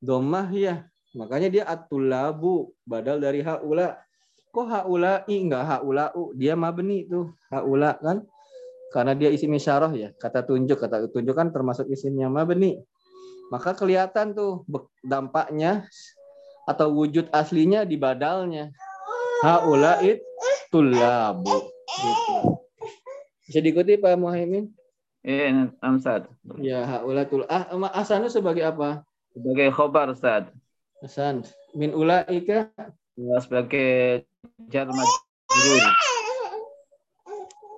domah 0.04 0.52
ya. 0.52 0.84
Makanya 1.16 1.48
dia 1.48 1.64
atulabu 1.64 2.76
badal 2.84 3.20
dari 3.20 3.40
haula. 3.40 3.96
Kok 4.52 4.66
haula 4.68 5.24
i 5.28 5.40
enggak 5.40 5.64
haulau? 5.64 6.36
Dia 6.36 6.56
mabni 6.56 7.08
tuh. 7.08 7.32
Haula 7.48 7.96
kan 8.00 8.24
karena 8.92 9.16
dia 9.16 9.32
isim 9.32 9.52
isyarah 9.56 9.92
ya. 9.96 10.12
Kata 10.16 10.44
tunjuk, 10.44 10.76
kata 10.76 11.08
tunjuk 11.08 11.32
kan 11.32 11.48
termasuk 11.48 11.88
isimnya 11.88 12.28
mabni. 12.28 12.76
Maka 13.48 13.72
kelihatan 13.72 14.36
tuh 14.36 14.64
dampaknya 15.00 15.88
atau 16.70 16.94
wujud 16.94 17.26
aslinya 17.34 17.82
di 17.82 17.98
badalnya. 17.98 18.70
Haula 19.42 19.98
tulabu. 20.70 21.58
Gitu. 21.90 22.36
Bisa 23.50 23.58
diikuti 23.58 23.98
Pak 23.98 24.14
Muhaimin? 24.14 24.70
eh 25.20 25.52
Amsad 25.84 26.24
Ya, 26.56 26.80
haulatul 26.88 27.44
ah 27.44 27.68
asanu 27.92 28.32
sebagai 28.32 28.64
apa? 28.64 29.04
sebagai 29.36 29.68
khobar 29.68 30.08
Ustaz 30.14 30.48
Hasan. 31.04 31.44
Min 31.76 31.92
ulaika 31.92 32.72
Ya, 33.20 33.36
sebagai 33.44 34.24
jar 34.72 34.88
majrur. 34.88 35.84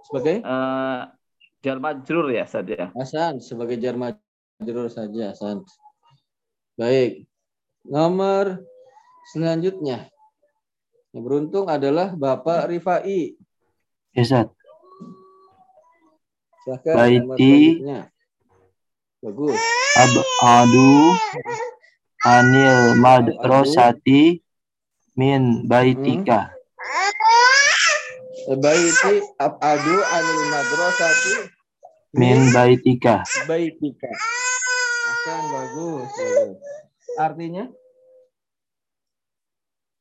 sebagai 0.06 0.36
Eh, 0.44 1.00
jar 1.64 1.78
majrur 1.82 2.30
ya 2.30 2.44
saja. 2.46 2.94
Hasan 2.94 3.42
sebagai 3.42 3.74
jar 3.80 3.98
majrur 3.98 4.86
saja 4.86 5.34
Hasan. 5.34 5.66
Baik. 6.78 7.26
Nomor 7.82 8.62
selanjutnya. 9.30 10.10
Yang 11.12 11.22
beruntung 11.22 11.66
adalah 11.68 12.16
Bapak 12.16 12.72
Rifai. 12.72 13.36
Ustaz. 14.16 14.48
Silahkan 16.64 16.94
Baiti. 16.96 17.82
Bagus. 19.22 19.60
Abadu 19.94 21.14
anil 22.26 22.96
madrasati 22.98 24.40
min 25.14 25.68
baitika. 25.68 26.50
Baiti 28.58 29.14
abadu 29.38 29.96
anil 30.00 30.42
madrasati 30.50 31.34
Min 32.12 32.52
baitika. 32.52 33.24
baitika. 33.48 34.10
Hasan 34.12 35.42
bagus, 35.48 36.08
bagus. 36.12 36.56
Artinya 37.16 37.64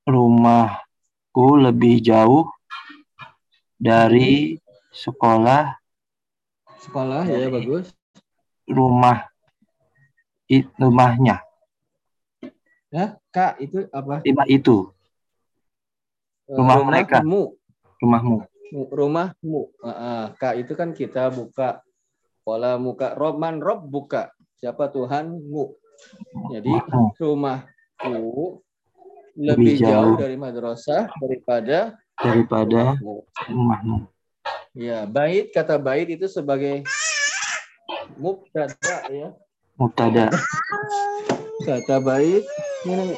Rumahku 0.04 1.46
lebih 1.62 2.02
jauh 2.02 2.50
dari 3.76 4.58
sekolah 4.92 5.78
sekolah 6.82 7.22
ya 7.24 7.46
Dari- 7.46 7.54
bagus. 7.54 7.86
rumah 8.66 9.30
i- 10.48 10.66
rumahnya. 10.76 11.46
Ya, 12.90 13.16
Kak 13.30 13.62
itu 13.62 13.86
apa? 13.90 14.20
Lima 14.22 14.44
itu 14.46 14.90
Eh, 16.46 16.58
Rumah 16.60 16.84
mereka. 16.84 17.24
Rumahmu. 17.24 17.44
rumahmu. 18.04 18.38
Mu- 18.76 18.90
rumahmu. 18.92 19.62
Ah, 19.80 19.88
ah. 19.88 20.24
Kak 20.36 20.60
itu 20.60 20.76
kan 20.76 20.92
kita 20.92 21.32
buka 21.32 21.80
pola 22.44 22.76
muka 22.76 23.16
Roman 23.16 23.64
Rob 23.64 23.88
buka. 23.88 24.34
Siapa 24.60 24.92
Tuhanmu? 24.92 25.72
Jadi 26.52 26.74
rumahku 27.16 28.60
lebih 29.36 29.76
Lebih 29.80 29.88
jauh 29.88 29.92
jauh. 29.92 30.18
dari 30.20 30.36
madrasah 30.36 31.08
daripada 31.20 31.96
daripada 32.20 32.96
rumahmu. 33.50 34.06
Ya, 34.72 35.04
bait 35.04 35.52
kata 35.52 35.76
bait 35.80 36.08
itu 36.08 36.28
sebagai 36.32 36.84
mubtada 38.16 38.96
ya. 39.12 39.36
Mubtada. 39.76 40.32
Kata 41.64 41.96
bait 42.02 42.44
ini 42.88 43.16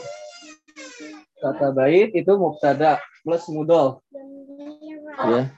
kata 1.43 1.75
bait 1.75 2.09
itu 2.15 2.31
mubtada 2.39 2.99
plus 3.23 3.45
mudhof 3.51 3.99
ya. 5.27 5.51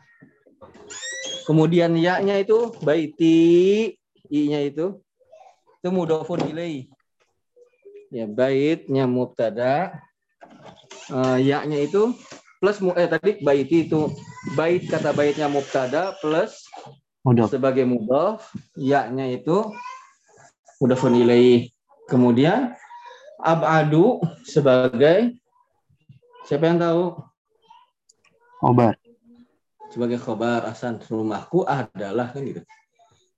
Kemudian 1.46 1.94
ya-nya 1.94 2.42
itu 2.42 2.74
baiti, 2.82 3.94
i-nya 4.34 4.66
itu 4.66 4.98
itu 5.78 5.90
mudhofun 5.94 6.42
ilaih. 6.50 6.90
Ya, 8.10 8.26
baitnya 8.26 9.06
mubtada. 9.06 10.02
Eh, 11.06 11.38
ya-nya 11.46 11.86
itu 11.86 12.18
plus 12.58 12.82
eh 12.98 13.06
tadi 13.06 13.32
baiti 13.46 13.86
itu 13.86 14.10
bait 14.58 14.82
kata 14.90 15.14
baitnya 15.14 15.46
mubtada 15.46 16.18
plus 16.18 16.66
sebagai 17.46 17.86
mudhof, 17.86 18.42
ya-nya 18.74 19.30
itu 19.30 19.70
mudhofun 20.82 21.14
ilaih. 21.14 21.70
Kemudian 22.10 22.74
abadu 23.38 24.22
sebagai 24.46 25.38
siapa 26.46 26.70
yang 26.70 26.82
tahu? 26.82 27.04
Obar. 28.66 28.98
sebagai 29.94 30.20
khobar 30.20 30.68
asan 30.68 31.00
rumahku 31.00 31.64
adalah 31.64 32.28
kan 32.36 32.44
gitu. 32.44 32.62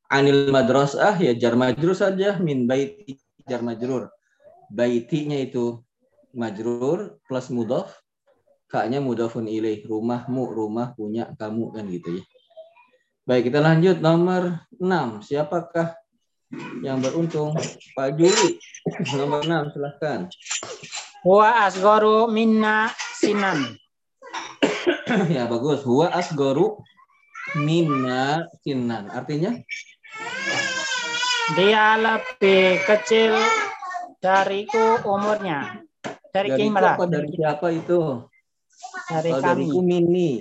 Anil 0.10 0.50
madrasah 0.50 1.13
ya 1.20 1.38
jar 1.38 1.54
majrur 1.54 1.94
saja 1.94 2.39
min 2.42 2.65
baiti 2.65 3.22
jar 3.46 3.62
majrur. 3.62 4.10
Baitinya 4.74 5.38
itu 5.38 5.86
majrur 6.38 7.17
plus 7.26 7.50
mudhaf. 7.50 7.89
Kaknya 8.69 9.02
mudhafun 9.02 9.50
ilaih. 9.50 9.82
Rumahmu, 9.82 10.54
rumah 10.54 10.93
punya 10.93 11.34
kamu 11.36 11.73
kan 11.73 11.89
gitu 11.89 12.21
ya. 12.21 12.23
Baik, 13.28 13.52
kita 13.52 13.60
lanjut 13.60 13.97
nomor 14.00 14.63
6. 14.78 15.26
Siapakah 15.26 15.97
yang 16.86 17.02
beruntung? 17.02 17.58
Pak 17.97 18.15
Juli. 18.15 18.62
Nomor 19.17 19.43
6, 19.43 19.73
silahkan. 19.76 20.19
Wa 21.26 21.67
asgoru 21.67 22.30
minna 22.30 22.93
sinan. 23.17 23.76
ya 25.36 25.50
bagus. 25.50 25.84
Huwa 25.84 26.13
asgoru 26.13 26.80
minna 27.58 28.45
sinan. 28.63 29.10
Artinya? 29.12 29.56
Dia 31.56 31.95
lebih 31.95 32.84
kecil 32.84 33.36
dariku 34.19 35.00
umurnya. 35.08 35.87
Dari 36.32 36.50
Dari 36.54 36.68
apa? 36.70 37.04
Dari 37.08 37.30
siapa 37.34 37.68
itu? 37.74 38.00
Dari 39.10 39.32
Kalau 39.32 39.42
kami. 39.42 39.48
dariku 39.68 39.80
mini. 39.82 40.32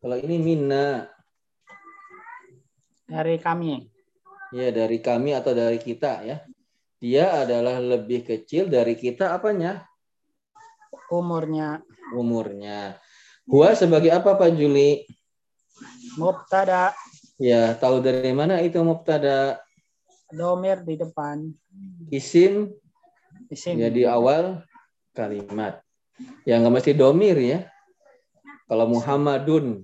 Kalau 0.00 0.16
ini 0.16 0.36
minna. 0.40 1.08
Dari 3.04 3.36
kami. 3.42 3.90
Ya, 4.54 4.68
dari 4.70 4.98
kami 5.02 5.34
atau 5.34 5.52
dari 5.54 5.78
kita 5.78 6.22
ya. 6.22 6.36
Dia 7.00 7.44
adalah 7.46 7.80
lebih 7.80 8.24
kecil 8.26 8.68
dari 8.68 8.94
kita 8.94 9.32
apanya? 9.34 9.84
Umurnya. 11.10 11.82
Umurnya. 12.14 13.00
Gua 13.48 13.74
sebagai 13.74 14.12
apa 14.14 14.36
Pak 14.38 14.52
Juli? 14.54 15.06
Mubtada 16.18 16.92
Ya, 17.40 17.72
tahu 17.72 18.04
dari 18.04 18.36
mana 18.36 18.60
itu 18.60 18.76
mubtada? 18.84 19.56
domir 20.30 20.84
di 20.86 20.94
depan. 20.94 21.50
Isim 22.10 22.70
Isim. 23.50 23.82
ya 23.82 23.90
di 23.90 24.06
awal 24.06 24.62
kalimat. 25.10 25.82
Ya 26.46 26.62
nggak 26.62 26.74
mesti 26.80 26.92
domir 26.94 27.34
ya. 27.36 27.66
Kalau 28.70 28.86
Muhammadun 28.86 29.82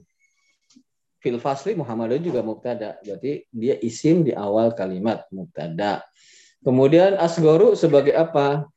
fil 1.18 1.42
fasli 1.42 1.74
Muhammadun 1.74 2.22
juga 2.22 2.46
mubtada. 2.46 3.02
Berarti 3.02 3.42
dia 3.50 3.74
isim 3.82 4.22
di 4.22 4.30
awal 4.30 4.70
kalimat 4.78 5.26
mubtada. 5.34 6.06
Kemudian 6.62 7.18
asgoru 7.18 7.74
sebagai 7.74 8.14
apa? 8.14 8.70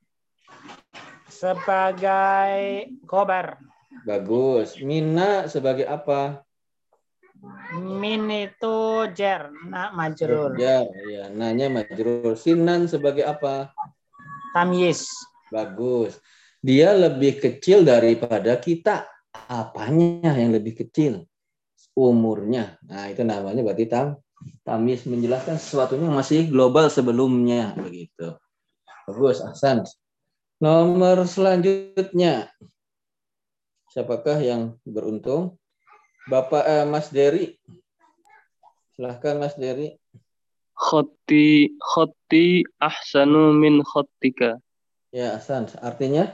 Sebagai 1.29 2.89
kobar. 3.05 3.61
Bagus. 4.09 4.81
Mina 4.81 5.45
sebagai 5.45 5.85
apa? 5.85 6.41
Min 7.77 8.27
itu 8.33 9.07
jer. 9.13 9.53
Nak 9.69 9.93
majrur. 9.93 10.57
Ya, 10.57 10.83
ya. 11.07 11.29
Nanya 11.29 11.69
majrur. 11.69 12.33
Sinan 12.33 12.89
sebagai 12.89 13.23
apa? 13.23 13.71
Tamyiz. 14.55 15.09
Bagus. 15.49 16.17
Dia 16.59 16.91
lebih 16.91 17.39
kecil 17.39 17.87
daripada 17.87 18.57
kita. 18.59 19.07
Apanya 19.49 20.35
yang 20.35 20.51
lebih 20.51 20.75
kecil? 20.85 21.25
Umurnya. 21.93 22.77
Nah, 22.85 23.07
itu 23.09 23.21
namanya 23.23 23.61
berarti 23.61 23.85
tam 23.85 24.17
tamis 24.63 25.03
menjelaskan 25.03 25.59
yang 25.99 26.15
masih 26.15 26.47
global 26.47 26.87
sebelumnya 26.87 27.75
begitu. 27.75 28.39
Bagus, 29.09 29.43
Ahsan. 29.43 29.83
Nomor 30.63 31.27
selanjutnya. 31.27 32.51
Siapakah 33.89 34.37
yang 34.39 34.77
beruntung? 34.85 35.57
Bapak 36.29 36.63
eh, 36.67 36.85
Mas 36.85 37.09
Dery. 37.09 37.57
Silahkan 38.93 39.35
Mas 39.41 39.57
Dery. 39.57 39.98
Khoti 40.79 41.75
khoti 41.75 42.63
ahsanu 42.79 43.51
min 43.51 43.83
khotika. 43.83 44.55
Ya, 45.11 45.35
Ahsan. 45.35 45.67
Artinya? 45.83 46.31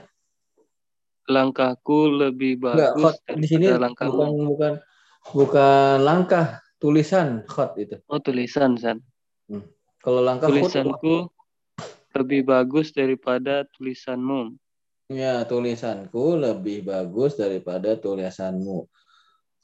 Langkahku 1.26 2.06
lebih 2.06 2.62
Enggak, 2.62 2.94
bagus 2.94 3.02
khot 3.18 3.34
di 3.42 3.46
sini 3.50 3.66
langkahmu. 3.74 4.14
bukan 4.14 4.30
bukan 4.46 4.72
bukan 5.34 5.96
langkah, 6.06 6.62
tulisan 6.78 7.42
khot 7.50 7.74
itu. 7.82 7.98
Oh 8.06 8.22
tulisan 8.22 8.78
San. 8.78 9.02
Kalau 9.98 10.22
langkah 10.22 10.46
Tulisanku 10.46 11.26
lebih 12.14 12.46
bagus 12.46 12.94
daripada 12.94 13.66
tulisanmu. 13.74 14.54
ya 15.10 15.42
tulisanku 15.46 16.38
lebih 16.38 16.86
bagus 16.86 17.34
daripada 17.34 17.98
tulisanmu. 17.98 18.86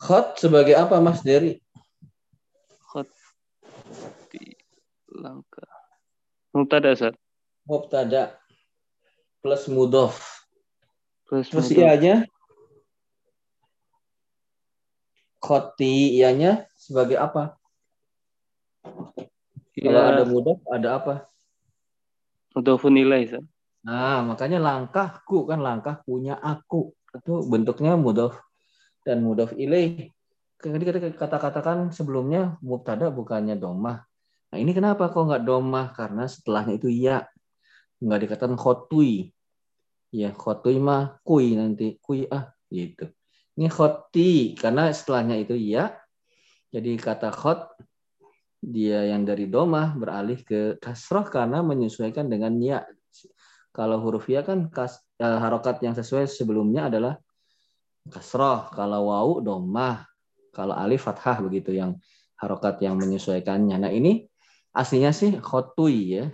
Khot 0.02 0.42
sebagai 0.42 0.74
apa 0.74 0.98
Mas 0.98 1.22
Dery? 1.22 1.62
Khoti 2.90 4.58
langkah. 5.12 5.68
Mubtada 6.52 6.92
San. 6.96 7.14
Mubtada 7.64 8.36
plus. 9.40 9.64
Terus 9.66 10.14
Terus 11.28 11.48
mudhof. 11.48 11.80
ianya 11.80 12.14
khoti 15.42 16.16
ianya 16.20 16.68
sebagai 16.76 17.18
apa? 17.18 17.56
Kalau 19.72 20.00
Ya, 20.00 20.12
ada 20.14 20.24
mudhof 20.28 20.60
ada 20.68 20.88
apa? 21.00 21.14
mudhofun 22.52 23.00
ilaih 23.00 23.26
San. 23.32 23.44
Nah, 23.82 24.22
makanya 24.22 24.62
langkahku 24.62 25.48
kan 25.48 25.58
langkah 25.58 25.98
punya 26.04 26.38
aku. 26.38 26.94
Itu 27.16 27.42
bentuknya 27.48 27.96
mudhof 27.98 28.38
dan 29.02 29.24
mudhof 29.24 29.56
ilaih. 29.56 30.12
Tadi 30.62 30.84
kita 30.86 31.00
kata-katakan 31.18 31.90
sebelumnya 31.90 32.54
mubtada 32.62 33.10
bukannya 33.10 33.58
domah. 33.58 34.06
Nah, 34.52 34.60
ini 34.60 34.76
kenapa 34.76 35.08
kok 35.08 35.32
nggak 35.32 35.48
domah? 35.48 35.96
Karena 35.96 36.28
setelahnya 36.28 36.76
itu 36.76 36.92
ya. 36.92 37.24
Nggak 38.04 38.20
dikatakan 38.28 38.60
khotui. 38.60 39.32
Ya, 40.12 40.28
khotui 40.36 40.76
mah 40.76 41.16
kui 41.24 41.56
nanti. 41.56 41.96
Kui 42.04 42.28
ah, 42.28 42.52
gitu. 42.68 43.08
Ini 43.56 43.72
khoti, 43.72 44.52
karena 44.52 44.92
setelahnya 44.92 45.40
itu 45.40 45.56
ya. 45.56 45.96
Jadi 46.68 47.00
kata 47.00 47.32
khot, 47.32 47.80
dia 48.60 49.08
yang 49.08 49.24
dari 49.24 49.48
domah 49.48 49.96
beralih 49.96 50.40
ke 50.44 50.76
kasroh 50.76 51.24
karena 51.32 51.64
menyesuaikan 51.64 52.28
dengan 52.28 52.52
ya. 52.60 52.84
Kalau 53.72 54.04
huruf 54.04 54.28
ya 54.28 54.44
kan 54.44 54.68
kas, 54.68 55.00
eh, 55.16 55.38
harokat 55.40 55.80
yang 55.80 55.96
sesuai 55.96 56.28
sebelumnya 56.28 56.92
adalah 56.92 57.16
kasroh. 58.04 58.68
Kalau 58.68 59.08
wau 59.08 59.40
domah. 59.40 60.04
Kalau 60.52 60.76
alif 60.76 61.08
fathah 61.08 61.40
begitu 61.40 61.72
yang 61.72 61.96
harokat 62.36 62.84
yang 62.84 63.00
menyesuaikannya. 63.00 63.80
Nah 63.80 63.88
ini 63.88 64.31
aslinya 64.72 65.12
sih 65.12 65.36
khotui 65.38 66.20
ya. 66.20 66.24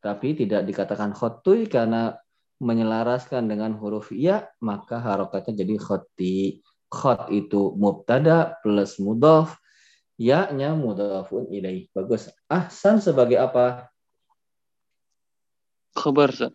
Tapi 0.00 0.32
tidak 0.34 0.64
dikatakan 0.64 1.12
khotui 1.12 1.68
karena 1.68 2.16
menyelaraskan 2.60 3.48
dengan 3.48 3.72
huruf 3.76 4.12
ya, 4.12 4.48
maka 4.60 5.00
harokatnya 5.00 5.64
jadi 5.64 5.74
khoti. 5.80 6.60
Khot 6.90 7.30
itu 7.30 7.72
mubtada 7.78 8.58
plus 8.66 8.98
mudhof, 8.98 9.54
ya-nya 10.18 10.74
mudhofun 10.74 11.48
ilaih. 11.54 11.86
Bagus. 11.94 12.28
Ahsan 12.50 12.98
sebagai 12.98 13.38
apa? 13.38 13.88
Khabar, 15.94 16.34
Ustaz. 16.34 16.52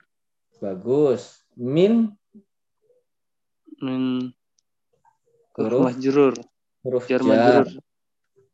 Bagus. 0.60 1.40
Min 1.56 2.12
Min 3.80 4.32
huruf 5.56 5.92
majrur. 5.92 6.34
huruf 6.84 7.06
Jar 7.08 7.22
jar. 7.24 7.28
majrur. 7.64 7.68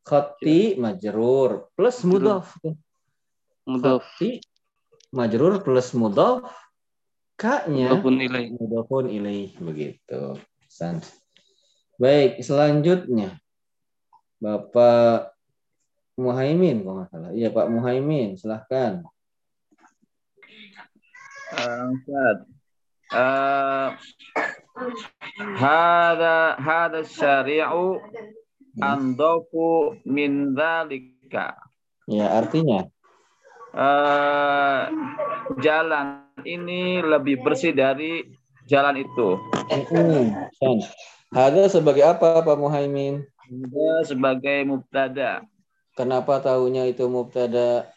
Khoti 0.01 0.75
majrur 0.81 1.69
plus 1.77 2.01
mudhof. 2.01 2.49
Mudhaf. 3.69 4.01
Khoti 4.01 4.41
majrur 5.13 5.61
plus 5.61 5.93
mudhof. 5.93 6.49
Ka-nya 7.37 7.93
Mudhafun 7.93 8.17
ilaih. 8.21 8.47
mudhofun 8.57 9.05
ilaih 9.09 9.53
begitu. 9.61 10.37
Ahsan. 10.69 11.01
Baik, 12.01 12.41
selanjutnya 12.41 13.37
Bapak 14.41 15.37
Muhaimin 16.17 16.81
kalau 16.81 17.01
nggak 17.01 17.09
salah. 17.13 17.31
Iya 17.33 17.49
Pak 17.53 17.67
Muhaimin, 17.69 18.37
silahkan. 18.37 19.05
Eh, 21.51 21.83
Ustaz. 21.93 22.37
Eh, 23.11 23.89
hada 25.59 26.55
hada 26.57 27.01
syari'u 27.03 27.99
andofu 28.79 29.99
min 30.07 30.55
dzalika. 30.55 31.59
Ya 32.07 32.31
artinya 32.31 32.87
Eh, 33.71 34.81
jalan 35.63 36.27
ini 36.43 36.99
lebih 36.99 37.39
bersih 37.39 37.71
dari 37.71 38.27
jalan 38.67 38.99
itu. 38.99 39.39
Hmm, 39.87 40.51
San. 40.59 40.83
Hada 41.31 41.71
sebagai 41.71 42.03
apa 42.03 42.43
Pak 42.43 42.57
Muhaimin? 42.59 43.23
Ada 43.47 44.11
sebagai 44.11 44.67
mubtada. 44.67 45.47
Kenapa 45.95 46.43
tahunya 46.43 46.91
itu 46.91 47.07
mubtada? 47.07 47.87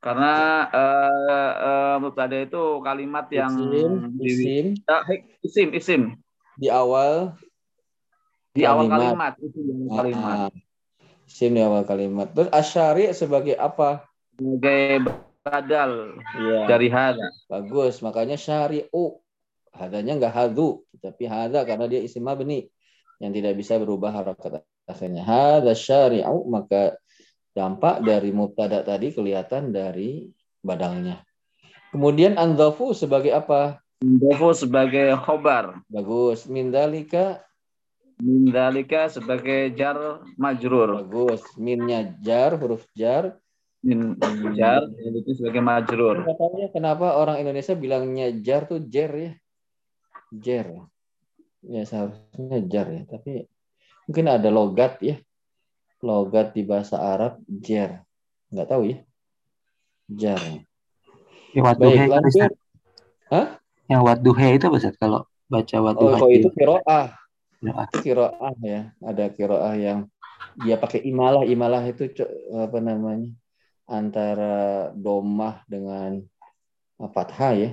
Karena 0.00 0.64
eh, 0.72 1.52
eh, 1.60 1.94
mubtada 2.00 2.36
itu 2.40 2.80
kalimat 2.80 3.28
yang 3.28 3.52
Isim, 3.52 3.92
di, 4.16 4.24
isim 4.24 4.64
Ah, 4.88 5.04
isim 5.44 5.68
isim 5.76 6.02
di 6.58 6.66
awal 6.66 7.38
di 8.58 8.64
awal 8.66 8.86
Kalimat. 8.90 9.32
isim 9.38 9.62
di 9.62 9.72
awal 9.72 9.94
kalimat 9.94 10.36
Ah, 10.36 10.50
isim 11.24 11.50
di 11.54 11.60
awal 11.62 11.82
kalimat. 11.86 12.26
Terus 12.34 12.50
asyari 12.50 13.04
sebagai 13.14 13.54
apa? 13.54 14.02
sebagai 14.34 15.06
badal 15.42 15.92
Iya. 16.36 16.60
dari 16.66 16.88
hada. 16.90 17.26
Bagus, 17.46 18.02
makanya 18.02 18.34
syari'u. 18.36 19.18
Hadanya 19.72 20.18
enggak 20.18 20.34
hadu, 20.34 20.82
tapi 20.98 21.30
hada 21.30 21.62
karena 21.62 21.86
dia 21.86 22.02
isim 22.02 22.26
mabni 22.26 22.66
yang 23.22 23.30
tidak 23.30 23.54
bisa 23.54 23.78
berubah 23.78 24.10
harokat 24.10 24.62
akhirnya. 24.84 25.22
Hada 25.22 25.72
syari'u, 25.72 26.46
maka 26.50 26.98
dampak 27.54 28.02
dari 28.02 28.30
mubtada 28.30 28.82
tadi 28.82 29.10
kelihatan 29.10 29.70
dari 29.70 30.30
badalnya. 30.62 31.22
Kemudian 31.90 32.36
andhafu 32.36 32.92
sebagai 32.92 33.32
apa? 33.32 33.80
Indofu 33.98 34.54
sebagai 34.54 35.16
khobar. 35.18 35.82
Bagus. 35.90 36.46
Mindalika 36.46 37.42
Mindalika 38.18 39.06
sebagai 39.06 39.70
jar 39.78 40.26
majrur. 40.34 41.06
bagus. 41.06 41.42
Minnya 41.54 42.10
jar, 42.18 42.58
huruf 42.58 42.82
jar. 42.94 43.38
Min 43.78 44.18
jar 44.58 44.82
itu 44.90 45.38
sebagai 45.38 45.62
majrur. 45.62 46.26
Katanya 46.26 46.66
kenapa 46.74 47.14
orang 47.14 47.38
Indonesia 47.38 47.78
bilangnya 47.78 48.34
jar 48.42 48.66
tuh 48.66 48.82
jer 48.82 49.10
ya? 49.14 49.32
Jer. 50.34 50.66
Ya 51.62 51.82
seharusnya 51.86 52.58
jar 52.66 52.86
ya, 52.90 53.02
tapi 53.06 53.46
mungkin 54.10 54.26
ada 54.26 54.50
logat 54.50 54.98
ya. 54.98 55.22
Logat 56.02 56.58
di 56.58 56.66
bahasa 56.66 56.98
Arab 56.98 57.38
jer. 57.46 58.02
Nggak 58.50 58.66
tahu 58.66 58.82
ya. 58.90 58.98
Jar. 60.10 60.42
Yang 61.54 61.64
wadduhe 61.70 62.02
Baik, 62.02 62.10
lanjut. 62.10 62.52
Hah? 63.30 63.46
Yang 63.86 64.02
wadduhe 64.04 64.46
itu 64.58 64.64
apa 64.66 64.76
Ustaz? 64.76 64.94
Kalau 64.98 65.20
baca 65.46 65.76
Oh, 65.78 65.82
wadduha 65.86 66.16
kalau 66.18 66.28
di 66.28 66.38
itu 66.42 66.48
kiroah. 66.50 67.06
Doa. 67.62 67.84
Itu 67.90 67.98
kiroah 68.02 68.54
ya. 68.62 68.80
Ada 69.02 69.24
kiroah 69.30 69.74
yang 69.78 70.00
dia 70.62 70.76
pakai 70.78 71.02
imalah. 71.06 71.44
Imalah 71.46 71.82
itu 71.86 72.10
apa 72.54 72.78
namanya? 72.78 73.30
Antara 73.88 74.90
domah 74.92 75.64
dengan 75.64 76.20
fathah 76.98 77.52
ya. 77.56 77.70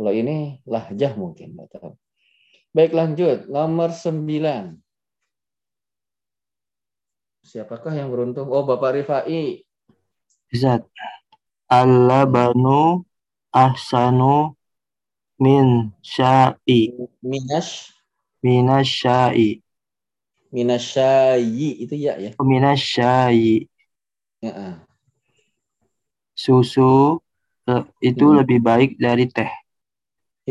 Kalau 0.00 0.12
ini 0.16 0.64
lahjah 0.64 1.12
mungkin. 1.12 1.58
nggak 1.58 1.68
tahu. 1.76 1.92
Baik 2.72 2.94
lanjut. 2.94 3.50
Nomor 3.50 3.92
9. 3.92 4.78
Siapakah 7.44 7.92
yang 7.92 8.08
beruntung? 8.14 8.46
Oh 8.48 8.62
Bapak 8.62 8.96
Rifai. 8.96 9.66
Ustaz. 10.54 10.86
Al-labanu 11.70 13.06
ahsanu 13.50 14.54
min 15.38 15.90
sya'i. 16.02 16.94
Minas. 17.22 17.99
Minasya'i. 18.44 19.48
Minasyayi. 20.54 21.68
Itu 21.82 21.94
ya 22.04 22.14
ya. 22.24 22.32
Minasya'i. 22.48 23.68
Ya. 24.42 24.80
Susu 26.44 26.90
eh, 27.70 27.82
itu 28.10 28.26
Hmm. 28.26 28.36
lebih 28.38 28.58
baik 28.68 28.90
dari 29.04 29.24
teh. 29.36 29.50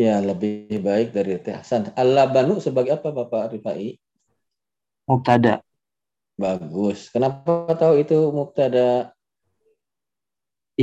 Ya, 0.03 0.15
lebih 0.29 0.79
baik 0.87 1.07
dari 1.17 1.33
teh 1.45 1.53
Hasan. 1.59 1.83
Al-labanu 2.01 2.55
sebagai 2.65 2.91
apa 2.97 3.09
Bapak 3.17 3.43
Rifai? 3.53 3.87
Mubtada. 5.07 5.61
Bagus. 6.41 6.99
Kenapa 7.13 7.69
tahu 7.79 7.93
itu 8.03 8.17
mubtada 8.37 9.13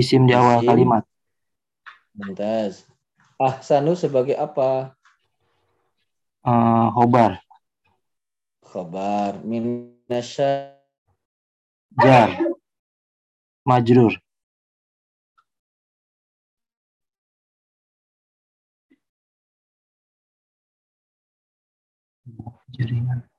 Isim 0.01 0.23
di 0.29 0.35
awal 0.41 0.63
Isim. 0.63 0.69
kalimat. 0.69 1.03
Mumtaz. 2.17 2.85
Ahsanu 3.37 3.93
sebagai 3.97 4.37
apa? 4.37 4.96
Eh, 6.47 6.89
khobar. 6.95 7.43
Khabar. 8.63 9.43
Minasya. 9.43 10.79
Jar. 12.03 12.31
Majrur. 13.67 14.15
Jaringan. 22.79 23.36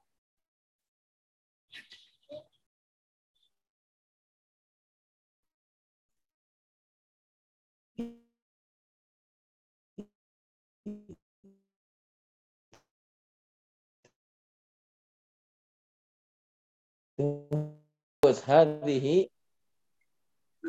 Hadhihi 18.45 19.29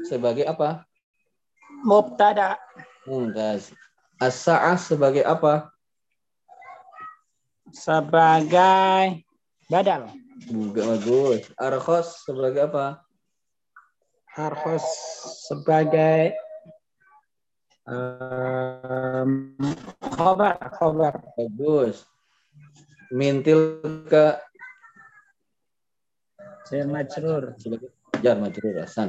sebagai 0.08 0.48
apa? 0.48 0.84
Mubtada. 1.84 2.56
Mumtaz. 3.04 3.70
As-sa'ah 4.18 4.74
sebagai 4.80 5.22
apa? 5.22 5.70
Sebagai 7.70 9.22
badal. 9.70 10.11
Bagus. 10.48 11.46
Arkhos 11.61 12.24
sebagai 12.26 12.66
apa? 12.66 13.04
Harus 14.34 14.84
sebagai 15.46 16.34
Um, 17.88 19.56
khobar, 20.12 20.61
khobar. 20.76 21.24
Bagus. 21.40 22.04
Mintil 23.08 23.80
ke 24.04 24.37
Saya 26.68 26.85
majrur. 26.85 27.57
jar 28.20 28.37
majrur 28.37 28.76
Hasan. 28.76 29.09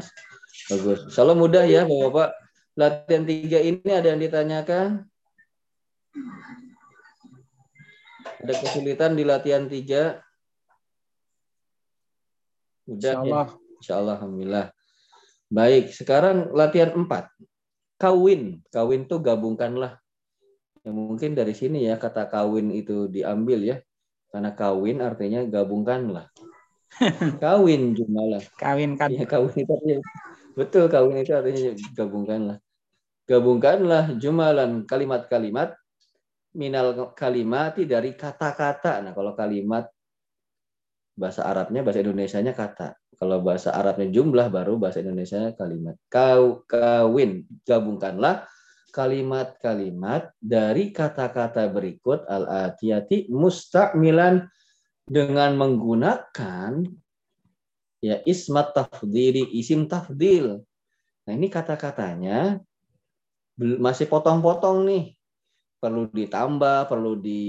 Bagus. 0.71 1.11
Salam 1.11 1.43
mudah 1.43 1.67
ya 1.67 1.83
Bapak-bapak. 1.83 2.31
Latihan 2.79 3.23
tiga 3.27 3.59
ini 3.59 3.91
ada 3.91 4.15
yang 4.15 4.21
ditanyakan? 4.23 5.03
Ada 8.39 8.53
kesulitan 8.63 9.19
di 9.19 9.27
latihan 9.27 9.67
tiga? 9.67 10.23
Udah 12.87 13.19
ya? 13.19 13.27
Insyaallah. 13.27 13.47
Insya 13.83 13.93
Allah, 13.99 14.15
Alhamdulillah. 14.23 14.67
Baik, 15.51 15.91
sekarang 15.91 16.55
latihan 16.55 16.95
empat. 16.95 17.27
Kawin. 17.99 18.63
Kawin 18.71 19.03
tuh 19.11 19.19
gabungkanlah. 19.19 19.99
Ya, 20.87 20.95
mungkin 20.95 21.35
dari 21.35 21.51
sini 21.51 21.91
ya 21.91 21.99
kata 21.99 22.31
kawin 22.31 22.71
itu 22.71 23.11
diambil 23.11 23.59
ya. 23.59 23.77
Karena 24.31 24.55
kawin 24.55 25.03
artinya 25.03 25.43
gabungkanlah. 25.43 26.31
Kawin 27.43 27.93
jumlah. 27.95 28.41
Kawinkan. 28.57 29.09
Ya, 29.13 29.25
kawin 29.29 29.55
itu 29.55 29.71
artinya, 29.71 29.97
betul 30.57 30.89
kawin 30.89 31.21
itu 31.21 31.31
artinya 31.31 31.71
gabungkanlah. 31.95 32.57
Gabungkanlah 33.29 34.17
jumalan 34.17 34.89
kalimat-kalimat 34.89 35.77
minal 36.57 37.13
kalimati 37.13 37.85
dari 37.85 38.17
kata-kata. 38.17 39.05
Nah, 39.05 39.13
kalau 39.13 39.37
kalimat 39.37 39.85
bahasa 41.13 41.45
Arabnya, 41.45 41.85
bahasa 41.85 42.01
Indonesianya 42.01 42.57
kata. 42.57 42.97
Kalau 43.19 43.43
bahasa 43.43 43.75
Arabnya 43.75 44.09
jumlah 44.09 44.47
baru 44.49 44.79
bahasa 44.79 45.03
Indonesianya 45.03 45.53
kalimat. 45.53 45.99
Kau 46.07 46.65
kawin 46.65 47.45
gabungkanlah 47.67 48.47
kalimat-kalimat 48.89 50.33
dari 50.41 50.89
kata-kata 50.89 51.69
berikut 51.69 52.25
al-atiyati 52.25 53.29
musta'milan 53.29 54.49
dengan 55.09 55.57
menggunakan 55.57 56.85
ya 57.99 58.21
ismat 58.23 58.71
tafdili 58.77 59.43
isim 59.57 59.89
tafdil. 59.89 60.61
Nah, 61.25 61.33
ini 61.33 61.49
kata-katanya 61.49 62.61
masih 63.57 64.07
potong-potong 64.07 64.85
nih. 64.87 65.05
Perlu 65.79 66.11
ditambah, 66.11 66.91
perlu 66.91 67.17
di 67.17 67.43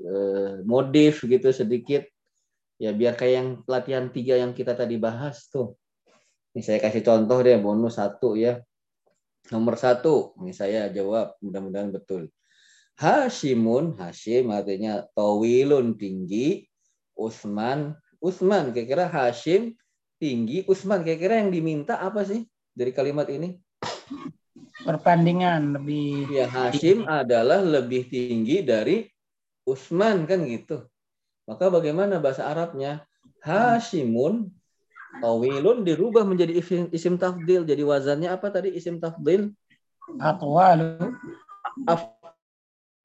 eh, 0.00 0.64
modif 0.64 1.22
gitu 1.22 1.52
sedikit. 1.52 2.08
Ya 2.76 2.92
biar 2.92 3.16
kayak 3.16 3.34
yang 3.36 3.48
latihan 3.64 4.06
tiga 4.12 4.36
yang 4.36 4.52
kita 4.56 4.76
tadi 4.76 4.96
bahas 4.96 5.48
tuh. 5.52 5.76
Ini 6.56 6.64
saya 6.64 6.80
kasih 6.80 7.04
contoh 7.04 7.40
deh 7.44 7.60
bonus 7.60 8.00
satu 8.00 8.32
ya. 8.36 8.60
Nomor 9.46 9.78
satu, 9.78 10.34
ini 10.42 10.50
saya 10.50 10.90
jawab, 10.90 11.38
mudah-mudahan 11.38 11.94
betul. 11.94 12.26
Hashimun, 12.98 13.94
Hashim 13.94 14.50
artinya 14.50 15.06
tawilun 15.14 15.94
tinggi, 15.94 16.66
Usman, 17.16 17.96
Usman 18.20 18.70
kira-kira 18.76 19.08
Hashim 19.08 19.74
tinggi, 20.20 20.62
Usman 20.68 21.02
kira-kira 21.02 21.40
yang 21.40 21.50
diminta 21.50 21.98
apa 21.98 22.22
sih 22.22 22.44
dari 22.76 22.92
kalimat 22.92 23.26
ini? 23.32 23.56
Perbandingan 24.84 25.80
lebih 25.80 26.30
Ya 26.30 26.46
Hashim 26.46 27.08
adalah 27.08 27.64
lebih 27.64 28.06
tinggi 28.06 28.62
dari 28.62 29.08
Usman 29.66 30.28
kan 30.30 30.46
gitu. 30.46 30.86
Maka 31.48 31.66
bagaimana 31.72 32.22
bahasa 32.22 32.46
Arabnya? 32.46 33.02
Hashimun 33.42 34.50
tawilun 35.22 35.86
dirubah 35.86 36.26
menjadi 36.26 36.58
isim, 36.58 36.90
isim 36.90 37.14
tafdil. 37.14 37.62
Jadi 37.62 37.82
wazannya 37.86 38.30
apa 38.30 38.50
tadi 38.50 38.74
isim 38.74 38.98
tafdil? 38.98 39.54
atwalu. 40.18 41.14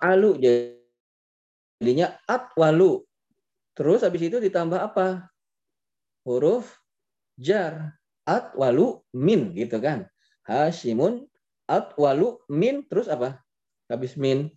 Alu 0.02 0.30
jadinya 0.42 2.18
atwalu. 2.26 3.06
Terus 3.82 4.06
habis 4.06 4.22
itu 4.30 4.38
ditambah 4.38 4.78
apa? 4.78 5.26
Huruf 6.22 6.70
jar. 7.34 7.98
Atwalu 8.22 9.02
min 9.10 9.58
gitu 9.58 9.82
kan. 9.82 10.06
Hashimun 10.46 11.26
atwalu 11.66 12.38
min 12.46 12.86
terus 12.86 13.10
apa? 13.10 13.42
Habis 13.90 14.14
min. 14.22 14.54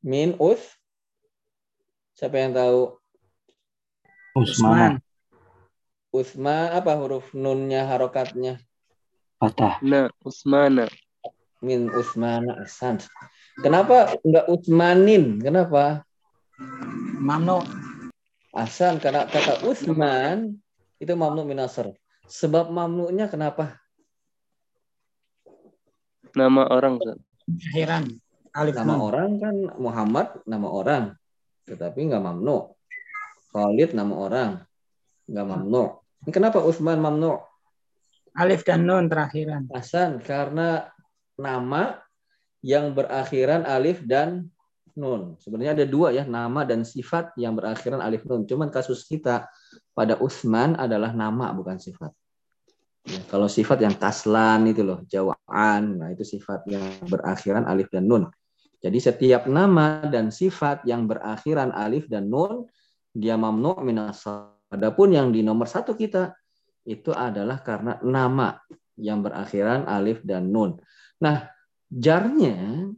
Min 0.00 0.32
us. 0.40 0.64
Siapa 2.16 2.40
yang 2.40 2.56
tahu? 2.56 2.96
Usman. 4.32 4.96
Usma 6.08 6.72
apa 6.72 6.96
huruf 6.96 7.36
nunnya 7.36 7.84
harokatnya? 7.84 8.56
Fatah. 9.36 9.76
Na 9.84 10.08
Usmana. 10.24 10.88
Min 11.60 11.92
Usmana 11.92 12.64
Asan. 12.64 12.96
Kenapa 13.60 14.16
enggak 14.24 14.48
Usmanin? 14.48 15.36
Kenapa? 15.36 16.08
Mamnu. 17.22 17.62
Asan 18.52 19.00
karena 19.00 19.24
kata 19.24 19.64
Usman 19.64 20.60
itu 21.00 21.12
mamnu 21.16 21.46
minasar. 21.48 21.94
Sebab 22.28 22.68
mamnunya 22.68 23.26
kenapa? 23.26 23.80
Nama 26.36 26.62
orang. 26.68 27.00
Ustaz. 27.00 27.18
Akhiran. 27.48 28.04
Alif 28.52 28.76
Nama 28.76 28.92
nun. 28.92 29.00
orang 29.00 29.30
kan 29.40 29.56
Muhammad 29.80 30.28
nama 30.44 30.68
orang, 30.68 31.04
tetapi 31.64 32.12
nggak 32.12 32.20
mamnu. 32.20 32.76
Khalid 33.52 33.96
nama 33.96 34.12
orang, 34.12 34.50
nggak 35.24 35.46
mamnu. 35.48 35.84
Ini 36.24 36.30
kenapa 36.36 36.60
Usman 36.60 37.00
mamnu? 37.00 37.40
Alif 38.36 38.64
dan 38.68 38.84
nun 38.84 39.08
terakhiran. 39.08 39.72
Hasan 39.72 40.20
karena 40.20 40.92
nama 41.40 41.96
yang 42.60 42.92
berakhiran 42.92 43.64
alif 43.64 44.04
dan 44.04 44.51
nun. 44.96 45.36
Sebenarnya 45.40 45.72
ada 45.82 45.86
dua 45.88 46.12
ya, 46.12 46.24
nama 46.24 46.62
dan 46.62 46.86
sifat 46.86 47.36
yang 47.40 47.56
berakhiran 47.56 48.00
alif 48.00 48.24
nun. 48.24 48.44
Cuman 48.48 48.68
kasus 48.68 49.04
kita 49.08 49.48
pada 49.92 50.16
Utsman 50.20 50.76
adalah 50.76 51.12
nama 51.12 51.52
bukan 51.52 51.76
sifat. 51.76 52.12
Ya, 53.02 53.18
kalau 53.26 53.50
sifat 53.50 53.82
yang 53.82 53.98
kaslan 53.98 54.70
itu 54.70 54.86
loh, 54.86 55.02
jawaan, 55.10 55.98
nah 55.98 56.08
itu 56.14 56.22
sifat 56.22 56.70
yang 56.70 56.84
berakhiran 57.10 57.66
alif 57.66 57.90
dan 57.90 58.06
nun. 58.06 58.30
Jadi 58.82 58.98
setiap 58.98 59.46
nama 59.46 60.02
dan 60.06 60.30
sifat 60.30 60.86
yang 60.86 61.06
berakhiran 61.06 61.70
alif 61.74 62.06
dan 62.10 62.30
nun 62.30 62.66
dia 63.14 63.38
mamnu 63.38 63.78
minas. 63.82 64.26
Adapun 64.72 65.14
yang 65.14 65.30
di 65.30 65.44
nomor 65.44 65.68
satu 65.68 65.94
kita 65.94 66.34
itu 66.82 67.14
adalah 67.14 67.62
karena 67.62 67.98
nama 68.02 68.58
yang 68.98 69.22
berakhiran 69.22 69.86
alif 69.86 70.22
dan 70.26 70.50
nun. 70.50 70.78
Nah, 71.22 71.46
jarnya 71.90 72.90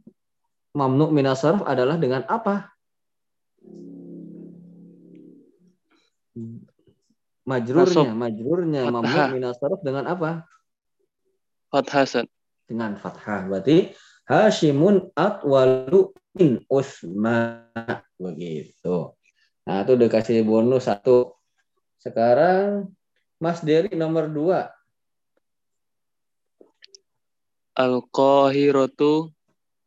mamnu 0.75 1.09
minas 1.15 1.39
sarf 1.39 1.63
adalah 1.63 1.95
dengan 1.95 2.27
apa? 2.27 2.75
Majrurnya, 7.47 8.11
majrurnya 8.11 8.81
mamnu 8.91 9.07
Fathah. 9.07 9.29
minas 9.31 9.55
sarf 9.55 9.79
dengan 9.79 10.03
apa? 10.11 10.43
Fathah. 11.71 12.03
Ustaz. 12.03 12.27
Dengan 12.67 12.99
fathah. 12.99 13.47
Berarti 13.47 13.95
Hashimun 14.25 15.13
atwalu 15.15 16.11
min 16.35 16.59
Usma. 16.67 17.69
Begitu. 18.17 19.13
Nah, 19.65 19.85
itu 19.85 19.91
udah 19.93 20.09
kasih 20.09 20.41
bonus 20.41 20.89
satu. 20.89 21.37
Sekarang 22.01 22.89
Mas 23.37 23.61
Dery 23.61 23.93
nomor 23.93 24.29
dua. 24.29 24.73
Al-Qahiratu 27.75 29.34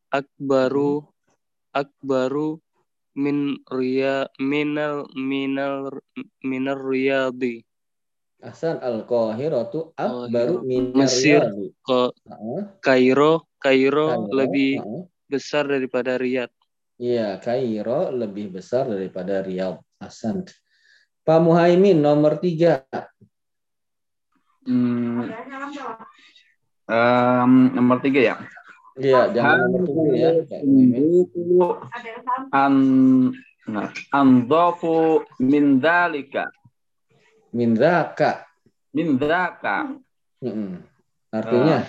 akbaru 0.08 1.04
akbaru 1.72 2.58
min 3.18 3.58
riya 3.68 4.30
minal 4.38 5.10
minal 5.18 5.90
minal 6.46 6.78
riyadi. 6.78 7.66
Hasan 8.38 8.78
al-Qahiratu 8.78 9.98
akbaru 9.98 10.62
Qahirah. 10.62 10.68
min 10.70 10.82
Mesir. 10.94 11.42
Ke 11.82 12.14
Kairo 12.78 13.50
Kairo 13.58 14.30
lebih 14.30 14.78
besar 15.26 15.66
daripada 15.66 16.14
Riyadh. 16.14 16.54
Iya, 17.02 17.42
Kairo 17.42 18.14
lebih 18.14 18.54
besar 18.54 18.86
daripada 18.86 19.42
Riyadh. 19.42 19.82
Hasan. 19.98 20.46
Pak 21.26 21.38
Muhaimin 21.42 21.98
nomor 21.98 22.38
tiga. 22.38 22.86
Hmm, 24.62 25.26
em, 26.86 27.52
nomor 27.74 27.98
tiga 27.98 28.20
ya. 28.22 28.36
Iya, 28.98 29.30
jangan 29.30 29.56
nomor 29.70 29.80
tujuh 29.86 30.14
ya. 30.18 30.30
An 32.50 32.74
nah, 33.68 33.88
andofu 34.10 35.22
min 35.38 35.78
dalika 35.78 36.50
Min 37.54 37.78
raka. 37.78 38.44
min 38.92 39.16
daka 39.20 39.94
Heeh. 40.42 40.80
Artinya, 41.28 41.84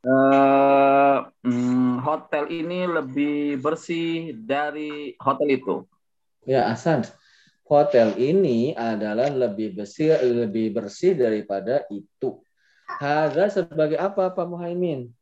eh, 0.00 1.16
hmm, 1.44 2.00
hotel 2.00 2.44
ini 2.48 2.88
lebih 2.88 3.60
bersih 3.60 4.32
dari 4.32 5.12
hotel 5.20 5.48
itu. 5.60 5.74
ya 6.48 6.72
Hasan. 6.72 7.04
Hotel 7.68 8.16
ini 8.16 8.72
adalah 8.72 9.28
lebih 9.28 9.76
bersih 9.76 10.16
lebih 10.24 10.72
bersih 10.72 11.12
daripada 11.12 11.84
itu. 11.92 12.40
Haza 12.88 13.52
sebagai 13.52 14.00
apa 14.00 14.32
Pak 14.32 14.46
Muhaimin? 14.48 15.12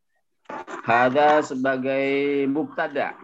Hada 0.87 1.42
sebagai 1.42 2.46
mubtada. 2.46 3.18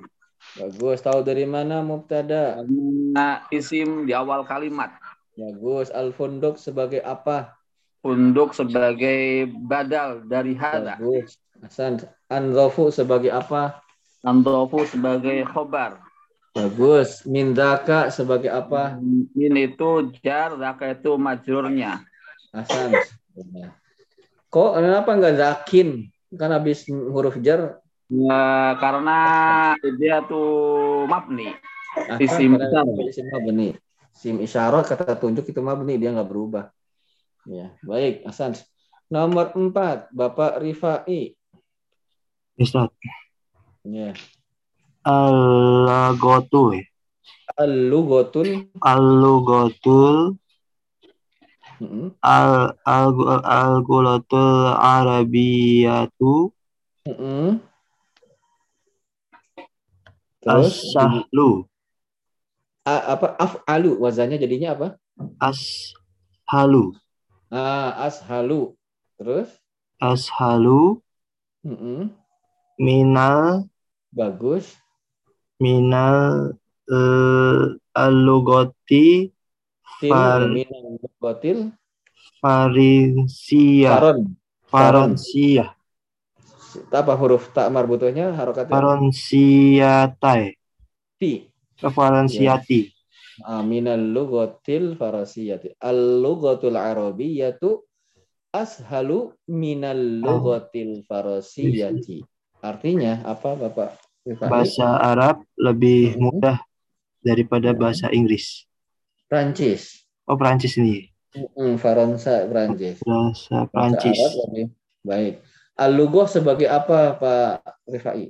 Bagus. 0.58 1.00
Tahu 1.00 1.22
dari 1.22 1.46
mana 1.46 1.80
mubtada? 1.80 2.60
Karena 2.60 3.46
isim 3.54 4.04
di 4.04 4.12
awal 4.12 4.44
kalimat. 4.44 4.92
Bagus. 5.38 5.88
Al-funduk 5.94 6.58
sebagai 6.58 7.00
apa? 7.00 7.56
Unduk 8.02 8.52
sebagai 8.52 9.46
badal 9.62 10.26
dari 10.26 10.58
hada. 10.58 10.98
Bagus. 10.98 11.38
Hasan. 11.62 12.02
Anzofu 12.26 12.90
sebagai 12.90 13.30
apa? 13.30 13.80
Andofu 14.26 14.82
sebagai 14.84 15.46
khobar. 15.46 16.02
Bagus. 16.52 17.22
Mindaka 17.24 18.10
sebagai 18.10 18.50
apa? 18.50 18.98
Min 19.32 19.54
itu 19.56 20.10
jar, 20.20 20.58
zaka 20.58 20.98
itu 20.98 21.14
majrurnya. 21.16 22.02
Hasan. 22.52 22.98
Kok 24.52 24.70
kenapa 24.76 25.10
nggak 25.16 25.36
zakin? 25.40 26.12
Kan 26.36 26.50
habis 26.52 26.88
huruf 26.88 27.36
jar. 27.44 27.80
Ya, 28.12 28.76
karena 28.76 29.18
dia 29.96 30.20
tuh 30.24 31.04
mabni. 31.08 31.52
Ah, 31.96 32.20
Isim 32.20 32.56
karena 32.56 32.68
isyarat. 32.68 33.04
Isim 33.08 33.26
mabni. 33.32 33.68
Isim 34.12 34.36
isyarat 34.44 34.84
kata 34.88 35.16
tunjuk 35.16 35.48
itu 35.48 35.60
mabni 35.64 35.96
dia 35.96 36.12
nggak 36.12 36.28
berubah. 36.28 36.68
Ya, 37.48 37.74
baik, 37.82 38.22
Hasan. 38.28 38.54
Nomor 39.12 39.52
empat, 39.56 40.08
Bapak 40.12 40.60
Rifai. 40.60 41.36
Ustaz. 42.56 42.92
Ya. 43.84 44.14
Al-Lagotu. 45.02 46.78
ya. 46.78 46.84
Al-lugotul. 47.58 48.72
Al-Lugotul. 48.80 50.38
Mm-mm. 51.82 52.14
Al 52.22 52.78
al 52.86 53.10
al 53.42 53.82
Arabiyatu. 54.78 56.54
Mm-mm. 57.10 57.58
Terus 60.42 60.94
As-Sahlu. 60.94 61.66
a- 62.86 63.14
apa 63.18 63.34
af'alu 63.38 63.98
wazannya 63.98 64.38
jadinya 64.38 64.78
apa? 64.78 64.88
As-Halu. 65.42 66.94
Ah, 67.50 68.06
ashalu. 68.06 68.78
Terus 69.18 69.50
Ashalu. 69.98 71.02
Mm-mm. 71.66 72.10
Minal. 72.78 73.66
bagus. 74.14 74.78
Minal. 75.58 76.54
eh, 76.90 77.78
Al-Lugoti. 77.94 79.30
Far- 80.10 80.50
minal 80.50 80.98
lugotil 80.98 81.58
Farinsia. 82.42 83.90
faron. 83.94 84.18
Faransia. 84.66 85.66
Apa 86.88 87.12
huruf 87.14 87.52
tak 87.52 87.68
marbutohnya 87.68 88.32
harokatnya? 88.32 88.72
Faransiatai. 88.72 90.56
Ti. 91.20 91.32
Faransiati. 91.76 92.88
Ah, 93.44 93.60
minal 93.60 94.00
lugotil 94.00 94.96
farasiyati. 94.96 95.76
Al-lugotul 95.78 96.74
arabiyatu 96.74 97.84
ashalu 98.50 99.36
minal 99.48 99.98
lugotil 99.98 101.04
farasiyati. 101.04 102.24
Artinya 102.62 103.20
apa 103.26 103.52
Bapak? 103.52 103.98
Bahasa 104.38 105.02
Arab 105.02 105.42
lebih 105.58 106.14
Mhm. 106.14 106.20
mudah 106.22 106.56
daripada 107.20 107.74
Mhm. 107.74 107.78
bahasa 107.78 108.06
Inggris. 108.08 108.64
Prancis. 109.32 110.04
Oh, 110.28 110.36
Prancis 110.36 110.76
nih. 110.76 111.08
Mm, 111.32 111.80
Faransa, 111.80 112.44
Prancis. 112.44 113.00
Bahasa 113.00 113.64
Prancis. 113.72 114.20
Baik. 115.00 115.40
Al-lugoh 115.72 116.28
sebagai 116.28 116.68
apa 116.68 117.16
Pak 117.16 117.88
Rifai? 117.88 118.28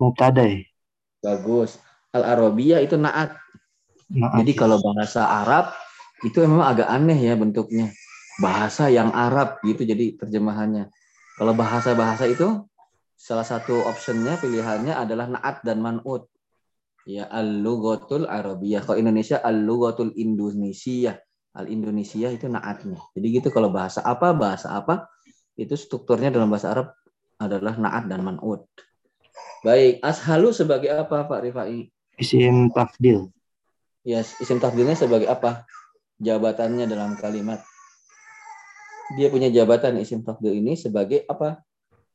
Mubtada? 0.00 0.48
Bagus. 1.20 1.76
Al-Arabiyah 2.16 2.80
itu 2.80 2.96
naat. 2.96 3.36
Maaf. 4.08 4.40
Jadi 4.40 4.56
kalau 4.56 4.80
bahasa 4.80 5.28
Arab 5.28 5.76
itu 6.24 6.40
memang 6.40 6.72
agak 6.72 6.88
aneh 6.88 7.20
ya 7.20 7.36
bentuknya. 7.36 7.92
Bahasa 8.40 8.88
yang 8.88 9.12
Arab 9.12 9.60
gitu 9.60 9.84
jadi 9.84 10.16
terjemahannya. 10.16 10.88
Kalau 11.36 11.52
bahasa-bahasa 11.52 12.32
itu 12.32 12.64
salah 13.20 13.44
satu 13.44 13.84
optionnya 13.84 14.40
pilihannya 14.40 14.96
adalah 14.96 15.28
naat 15.28 15.60
dan 15.60 15.84
man'ut. 15.84 16.31
Ya 17.08 17.26
al-lughatul 17.26 18.30
arabiyah. 18.30 18.86
Kalau 18.86 18.98
Indonesia 18.98 19.42
al-lughatul 19.42 20.14
Indonesia. 20.14 21.18
Al-Indonesia 21.52 22.32
itu 22.32 22.48
naatnya. 22.48 22.96
Jadi 23.12 23.26
gitu 23.28 23.48
kalau 23.52 23.68
bahasa 23.68 24.00
apa 24.00 24.32
bahasa 24.32 24.72
apa 24.72 25.04
itu 25.52 25.76
strukturnya 25.76 26.32
dalam 26.32 26.48
bahasa 26.48 26.72
Arab 26.72 26.96
adalah 27.36 27.76
naat 27.76 28.08
dan 28.08 28.24
man'ut. 28.24 28.64
Baik, 29.60 30.00
ashalu 30.00 30.50
sebagai 30.56 30.88
apa 30.90 31.28
Pak 31.28 31.40
Rifai? 31.44 31.92
Isim 32.16 32.72
tafdil. 32.72 33.28
Ya, 34.02 34.24
isim 34.24 34.58
tafdilnya 34.58 34.96
sebagai 34.96 35.28
apa? 35.28 35.68
Jabatannya 36.18 36.88
dalam 36.88 37.20
kalimat. 37.20 37.60
Dia 39.14 39.28
punya 39.28 39.52
jabatan 39.52 40.00
isim 40.00 40.24
tafdil 40.24 40.56
ini 40.56 40.72
sebagai 40.74 41.22
apa? 41.28 41.60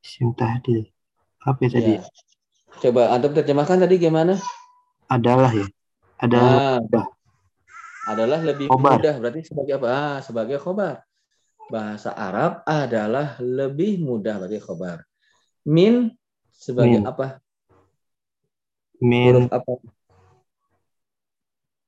Isim 0.01 0.33
tahdil. 0.33 0.89
Apa 1.45 1.59
ya 1.61 1.69
tadi? 1.71 1.93
Ya. 1.95 2.01
Coba 2.81 3.13
antum 3.13 3.37
terjemahkan 3.37 3.79
tadi 3.79 3.95
gimana? 4.01 4.35
Adalah 5.07 5.51
ya. 5.55 5.67
Adalah 6.19 6.83
Nah, 6.91 7.07
adalah 8.07 8.39
lebih 8.39 8.71
Khobar. 8.71 9.03
mudah 9.03 9.15
berarti 9.19 9.41
sebagai 9.43 9.73
apa? 9.79 9.87
Ah, 9.91 10.17
sebagai 10.23 10.57
khobar. 10.63 11.03
Bahasa 11.67 12.15
Arab 12.15 12.63
adalah 12.63 13.35
lebih 13.43 13.99
mudah 13.99 14.39
berarti 14.39 14.59
khobar. 14.63 15.03
Min 15.67 16.15
sebagai 16.55 17.03
Min. 17.03 17.07
apa? 17.07 17.27
min 19.03 19.45
Huruf 19.45 19.51
apa? 19.51 19.71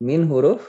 Min 0.04 0.22
huruf 0.30 0.62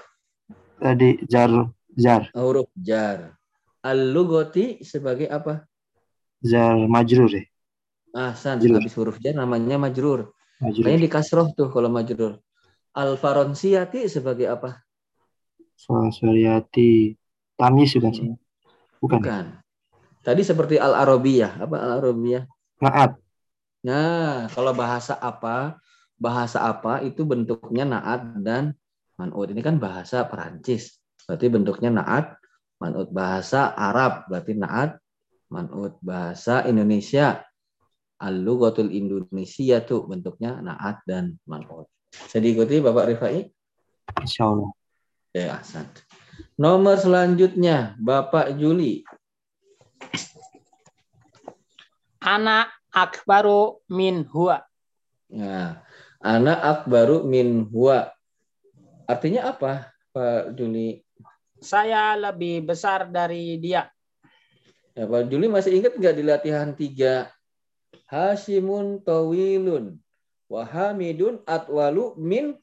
tadi 0.80 1.20
jar 1.28 1.50
jar 1.94 2.30
huruf 2.32 2.70
jar. 2.78 3.34
Al-lugoti 3.82 4.80
sebagai 4.86 5.26
apa? 5.28 5.66
jar 6.40 6.78
majrur 6.88 7.28
ya. 7.28 7.44
Ahsan, 8.10 8.58
Majrur. 8.58 8.82
habis 8.82 8.94
huruf 8.98 9.16
jar 9.22 9.34
namanya 9.38 9.78
majrur. 9.78 10.34
Kayaknya 10.60 11.08
di 11.08 11.10
kasroh 11.10 11.48
tuh 11.56 11.72
kalau 11.72 11.88
majrur. 11.88 12.36
Al-Faronsiyati 12.92 14.04
sebagai 14.12 14.44
apa? 14.52 14.84
Fansuriati 15.80 17.16
tamyiz 17.56 17.96
bukan 17.96 18.12
sih? 18.12 18.28
Bukan. 19.00 19.20
Bukan. 19.24 19.44
Tadi 20.20 20.42
seperti 20.44 20.76
Al-Arabiyah. 20.76 21.64
Apa 21.64 21.80
Al-Arabiyah? 21.80 22.44
Naat. 22.84 23.16
Nah, 23.80 24.52
kalau 24.52 24.76
bahasa 24.76 25.16
apa? 25.16 25.80
Bahasa 26.20 26.60
apa 26.60 27.00
itu 27.00 27.24
bentuknya 27.24 27.88
naat 27.88 28.36
dan 28.44 28.76
man'ut. 29.16 29.48
Ini 29.48 29.64
kan 29.64 29.80
bahasa 29.80 30.28
Perancis. 30.28 31.00
Berarti 31.24 31.48
bentuknya 31.48 31.88
naat, 31.88 32.36
man'ut. 32.76 33.08
Bahasa 33.08 33.72
Arab 33.72 34.28
berarti 34.28 34.52
naat, 34.52 35.00
man'ut. 35.48 35.96
Bahasa 36.04 36.68
Indonesia 36.68 37.40
Al-Lughatul 38.20 38.92
Indonesia 38.92 39.80
tuh 39.80 40.04
bentuknya 40.04 40.60
naat 40.60 41.00
dan 41.08 41.40
man'ut. 41.48 41.88
Bisa 42.12 42.36
diikuti 42.36 42.84
Bapak 42.84 43.08
Rifai? 43.16 43.48
Insya 44.20 44.52
Allah. 44.52 44.70
Ya, 45.32 45.56
Ahsan. 45.56 45.88
Nomor 46.60 47.00
selanjutnya, 47.00 47.96
Bapak 47.96 48.52
Juli. 48.60 49.00
Anak 52.20 52.68
akbaru 52.92 53.80
min 53.88 54.28
huwa. 54.28 54.60
Nah, 55.32 55.80
anak 56.20 56.58
akbaru 56.60 57.24
min 57.24 57.64
huwa. 57.72 58.12
Artinya 59.08 59.54
apa, 59.56 59.88
Pak 60.12 60.52
Juli? 60.58 61.00
Saya 61.60 62.18
lebih 62.20 62.68
besar 62.68 63.08
dari 63.08 63.56
dia. 63.56 63.88
Ya, 64.92 65.08
Pak 65.08 65.32
Juli 65.32 65.48
masih 65.48 65.80
ingat 65.80 65.96
nggak 65.96 66.14
di 66.18 66.24
latihan 66.26 66.68
tiga? 66.76 67.32
Hasimun 68.10 69.02
tawilun. 69.06 69.98
Wahamidun 70.50 71.46
atwalu 71.46 72.18
min. 72.18 72.58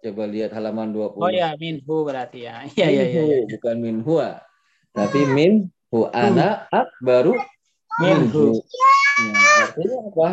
Coba 0.00 0.24
lihat 0.28 0.52
halaman 0.56 0.92
20. 0.96 1.20
Oh 1.20 1.32
ya, 1.32 1.52
minhu 1.56 2.04
berarti 2.04 2.48
ya. 2.48 2.64
Iya, 2.76 2.88
iya, 2.88 3.04
iya. 3.04 3.22
Minhu, 3.24 3.52
bukan 3.56 3.76
min 3.80 3.96
huwa. 4.00 4.40
Tapi 4.94 5.20
min 5.28 5.52
hu 5.92 6.08
anak 6.12 6.68
akbaru 6.72 7.36
Minhu. 8.02 8.58
minhu. 8.58 8.64
Nah, 9.14 9.62
artinya 9.70 9.98
apa, 10.10 10.28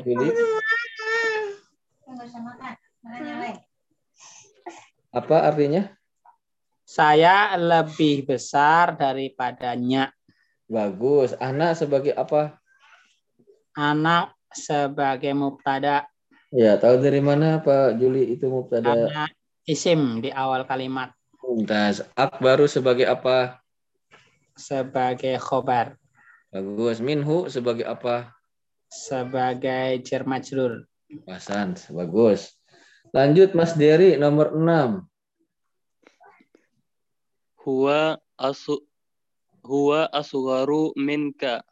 Juli? 0.00 0.28
Apa 5.12 5.36
artinya? 5.52 5.82
Saya 6.86 7.52
lebih 7.60 8.24
besar 8.24 8.96
daripadanya. 8.96 10.15
Bagus. 10.66 11.34
Anak 11.38 11.78
sebagai 11.78 12.10
apa? 12.14 12.58
Anak 13.78 14.34
sebagai 14.50 15.30
mubtada, 15.36 16.06
Ya, 16.54 16.78
tahu 16.78 17.02
dari 17.02 17.18
mana 17.18 17.58
Pak 17.58 17.98
Juli 17.98 18.32
itu 18.32 18.46
mubtada? 18.46 19.10
anak 19.10 19.34
isim 19.66 20.22
di 20.22 20.30
awal 20.30 20.62
kalimat 20.62 21.10
Mumtaz. 21.42 22.06
Akbaru 22.14 22.70
sebagai 22.70 23.06
apa? 23.06 23.60
sebagai 24.56 25.36
khobar. 25.36 26.00
Bagus. 26.48 27.02
Minhu 27.04 27.50
sebagai 27.52 27.84
apa? 27.84 28.32
Sebagai 28.88 30.00
jar 30.00 30.24
majrur. 30.24 30.88
Hasan. 31.28 31.76
Bagus. 31.92 32.56
Lanjut 33.12 33.52
Mas 33.52 33.76
Dery 33.76 34.16
nomor 34.16 34.56
6. 34.56 35.04
Huwa 37.66 38.16
asu 38.38 38.85
huwa 39.66 40.06
asgharu 40.14 40.94
minka. 40.94 41.66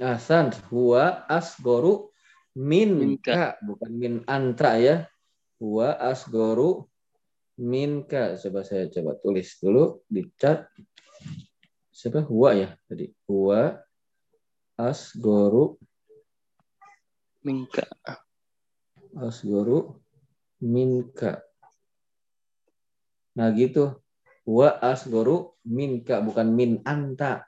Hasan. 0.00 0.52
Huwa 0.72 1.28
asgoru 1.28 2.08
minka. 2.56 3.04
Minka. 3.04 3.44
Bukan 3.60 3.92
min 3.92 4.14
anta 4.24 4.78
ya. 4.80 4.96
Huwa 5.60 5.92
asgoru 6.00 6.88
minka. 7.60 8.38
Coba 8.40 8.64
saya 8.64 8.88
coba 8.88 9.18
tulis 9.20 9.58
dulu 9.60 10.00
di 10.08 10.24
chat. 10.40 10.64
Siapa? 11.92 12.22
Huwa 12.24 12.54
ya 12.54 12.68
tadi. 12.88 13.10
Huwa 13.26 13.76
asgoru 14.78 15.76
Minka. 17.42 17.86
asgoru 19.18 19.98
minka. 20.62 21.42
Nah 23.34 23.50
gitu. 23.54 23.98
Wa 24.48 24.80
asgoru 24.80 25.60
minka 25.68 26.24
bukan 26.24 26.56
min 26.56 26.80
anta. 26.88 27.44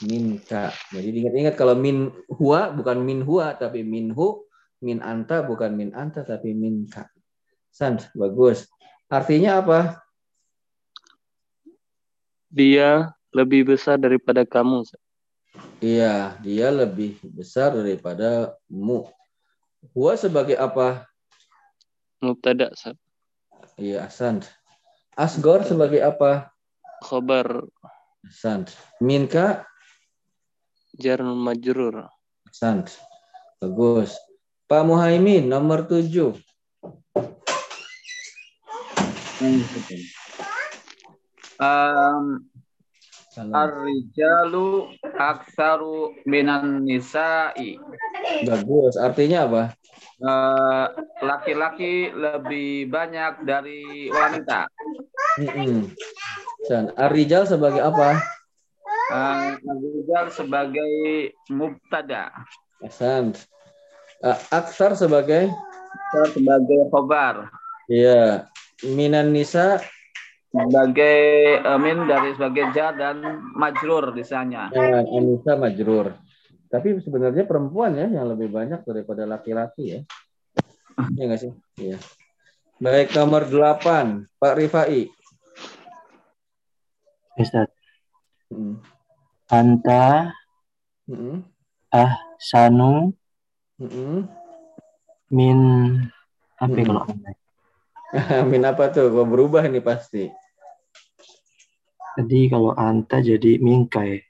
Minka. 0.00 0.72
Jadi 0.88 1.12
diingat-ingat 1.12 1.54
kalau 1.60 1.76
min 1.76 2.08
huwa 2.32 2.72
bukan 2.72 3.04
min 3.04 3.20
huwa 3.20 3.52
tapi 3.52 3.84
minhu, 3.84 4.48
min 4.80 5.04
anta 5.04 5.44
bukan 5.44 5.76
min 5.76 5.92
anta 5.92 6.24
tapi 6.24 6.56
minka. 6.56 7.12
San, 7.68 8.00
bagus. 8.16 8.64
Artinya 9.12 9.60
apa? 9.60 10.00
Dia 12.48 13.12
lebih 13.28 13.76
besar 13.76 14.00
daripada 14.00 14.48
kamu. 14.48 14.88
Iya, 15.84 16.40
dia 16.40 16.72
lebih 16.72 17.20
besar 17.28 17.76
daripada 17.76 18.56
mu. 18.72 19.04
Huwa 19.92 20.16
sebagai 20.16 20.56
apa? 20.56 21.04
Mubtada. 22.24 22.72
Iya, 23.76 24.08
Hasan. 24.08 24.40
Asgor 25.12 25.60
sebagai 25.68 26.00
apa? 26.00 26.48
Khabar 27.04 27.68
Hasan. 28.24 28.64
Minka 28.96 29.68
jar 30.96 31.20
majrur. 31.20 32.08
Hasan. 32.48 32.88
Bagus. 33.60 34.16
Pak 34.64 34.82
Muhaimin 34.88 35.52
nomor 35.52 35.84
7. 35.84 36.32
Um, 41.60 42.48
Ar-rijalu 43.36 44.96
aksaru 45.18 46.16
minan 46.24 46.88
nisa'i. 46.88 47.76
Bagus. 48.48 48.96
Artinya 48.96 49.44
apa? 49.44 49.62
Eh, 50.22 50.86
Laki-laki 51.22 52.14
lebih 52.14 52.86
banyak 52.86 53.42
dari 53.42 54.10
wanita. 54.10 54.70
Mm-mm. 55.40 55.88
Hasan. 56.62 56.92
Ar-rijal 56.98 57.48
sebagai 57.48 57.80
apa? 57.80 58.20
Ar-rijal 59.12 60.28
sebagai 60.28 60.92
mubtada. 61.48 62.32
Hasan. 62.84 63.32
Uh, 64.22 64.38
aksar 64.54 64.94
sebagai 64.94 65.50
Sebagai 66.12 66.88
khobar. 66.92 67.48
Iya. 67.88 68.46
Minan 68.82 69.32
nisa 69.32 69.80
Sebagai 70.52 71.16
eh, 71.64 71.78
min 71.80 72.04
dari 72.04 72.36
sebagai 72.36 72.76
jar 72.76 72.92
dan 72.92 73.24
majrur 73.56 74.12
misalnya. 74.12 74.68
ya, 74.68 75.00
Anissa 75.00 75.56
majrur. 75.56 76.12
Tapi 76.68 77.00
sebenarnya 77.00 77.48
perempuan 77.48 77.96
ya 77.96 78.04
yang 78.20 78.28
lebih 78.28 78.52
banyak 78.52 78.84
daripada 78.84 79.24
laki-laki 79.24 79.96
ya. 79.96 80.00
Iya 81.16 81.24
nggak 81.24 81.40
sih? 81.40 81.52
Iya. 81.80 81.96
Baik 82.84 83.16
nomor 83.16 83.48
8, 83.48 84.28
Pak 84.36 84.54
Rifai. 84.60 85.08
Ustaz. 87.38 87.68
Mm. 88.52 88.76
Anta 89.48 90.32
Mm-mm. 91.08 91.44
sanu 92.40 93.12
Mm-mm. 93.80 94.28
min 95.32 95.58
apa 96.60 96.76
ya 96.76 96.84
Hmm. 96.84 96.88
kalau? 96.88 97.04
Min 98.52 98.62
apa 98.68 98.92
tuh? 98.92 99.08
Kok 99.08 99.24
berubah 99.24 99.64
ini 99.64 99.80
pasti. 99.80 100.28
Tadi 102.12 102.40
kalau 102.52 102.76
anta 102.76 103.24
jadi 103.24 103.56
minka 103.56 104.04
ya. 104.04 104.20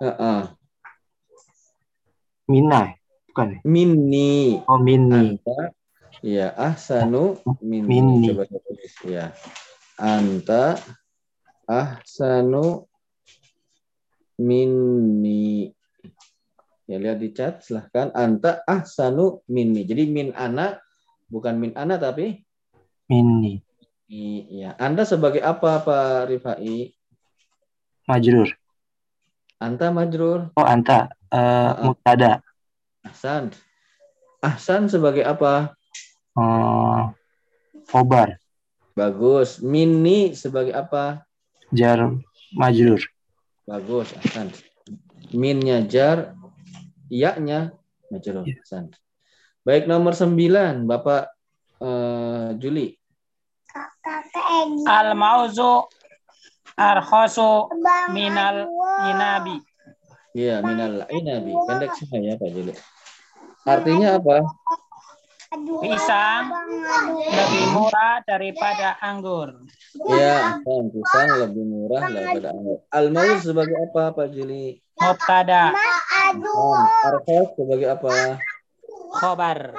Heeh. 0.00 0.40
Mina 2.48 2.88
ya? 2.88 2.96
Bukan 3.28 3.46
ya? 3.52 3.58
Minni. 3.68 4.60
Oh 4.64 4.80
mini. 4.80 5.36
Anta. 5.36 5.76
Iya, 6.24 6.56
ahsanu 6.56 7.36
minni. 7.60 8.00
Minni. 8.00 8.28
Coba 8.32 8.44
tulis 8.48 8.94
ya. 9.04 9.36
Anta 10.00 10.80
ahsanu 11.68 12.86
minni. 14.38 15.70
Ya 16.90 16.98
lihat 16.98 17.22
di 17.22 17.30
chat 17.30 17.62
silahkan. 17.62 18.10
Anta 18.12 18.66
ahsanu 18.66 19.40
minni. 19.46 19.86
Jadi 19.86 20.10
min 20.10 20.34
ana 20.34 20.78
bukan 21.30 21.56
min 21.56 21.72
ana 21.78 21.96
tapi 21.96 22.42
Mini. 23.12 23.60
Iya. 24.08 24.76
Anda 24.80 25.04
sebagai 25.04 25.40
apa 25.44 25.84
Pak 25.84 26.32
Rifai? 26.32 26.92
Majrur. 28.08 28.48
Anta 29.60 29.92
majrur. 29.92 30.52
Oh 30.56 30.66
anta 30.66 31.12
eh 31.28 31.36
Uh-uh. 31.38 31.92
mubtada. 31.92 32.40
Ahsan. 33.04 33.52
Ahsan 34.40 34.88
sebagai 34.88 35.24
apa? 35.24 35.76
Khobar. 37.88 38.40
Bagus. 38.96 39.60
Mini 39.60 40.32
sebagai 40.32 40.72
apa? 40.72 41.24
Jar 41.72 42.12
majrur. 42.52 43.00
Bagus. 43.64 44.12
Ahsan. 44.20 44.52
Minnya 45.32 45.80
jar, 45.88 46.36
iya-nya 47.08 47.72
majrur. 48.12 48.44
Ahsan. 48.44 48.92
Baik 49.64 49.88
nomor 49.88 50.12
9, 50.12 50.84
Bapak 50.84 51.32
eh, 51.80 52.48
Juli. 52.60 52.92
Al 54.84 55.16
mauzu 55.16 55.88
arkhasu 56.76 57.72
minal 58.12 58.68
inabi. 59.08 59.56
Iya, 60.36 60.60
minal 60.60 61.08
inabi. 61.08 61.52
Pendek 61.68 61.92
semua 61.96 62.20
ya 62.20 62.34
Pak 62.36 62.50
Juli. 62.52 62.74
Artinya 63.62 64.18
apa? 64.18 64.42
Pisang 65.52 66.48
lebih 67.28 67.64
murah 67.76 68.24
daripada 68.24 68.96
anggur. 69.04 69.52
Iya, 70.08 70.56
Ahsan. 70.56 70.88
Pisang 70.88 71.28
lebih 71.44 71.64
murah 71.68 72.08
daripada 72.08 72.56
anggur. 72.56 72.78
Al-mauz 72.88 73.44
sebagai 73.44 73.76
apa 73.76 74.16
Pak 74.16 74.32
Juli? 74.32 74.80
Mubtada 74.96 75.76
Arkhas 77.04 77.52
sebagai 77.52 77.88
apa? 77.92 78.40
khobar 79.12 79.76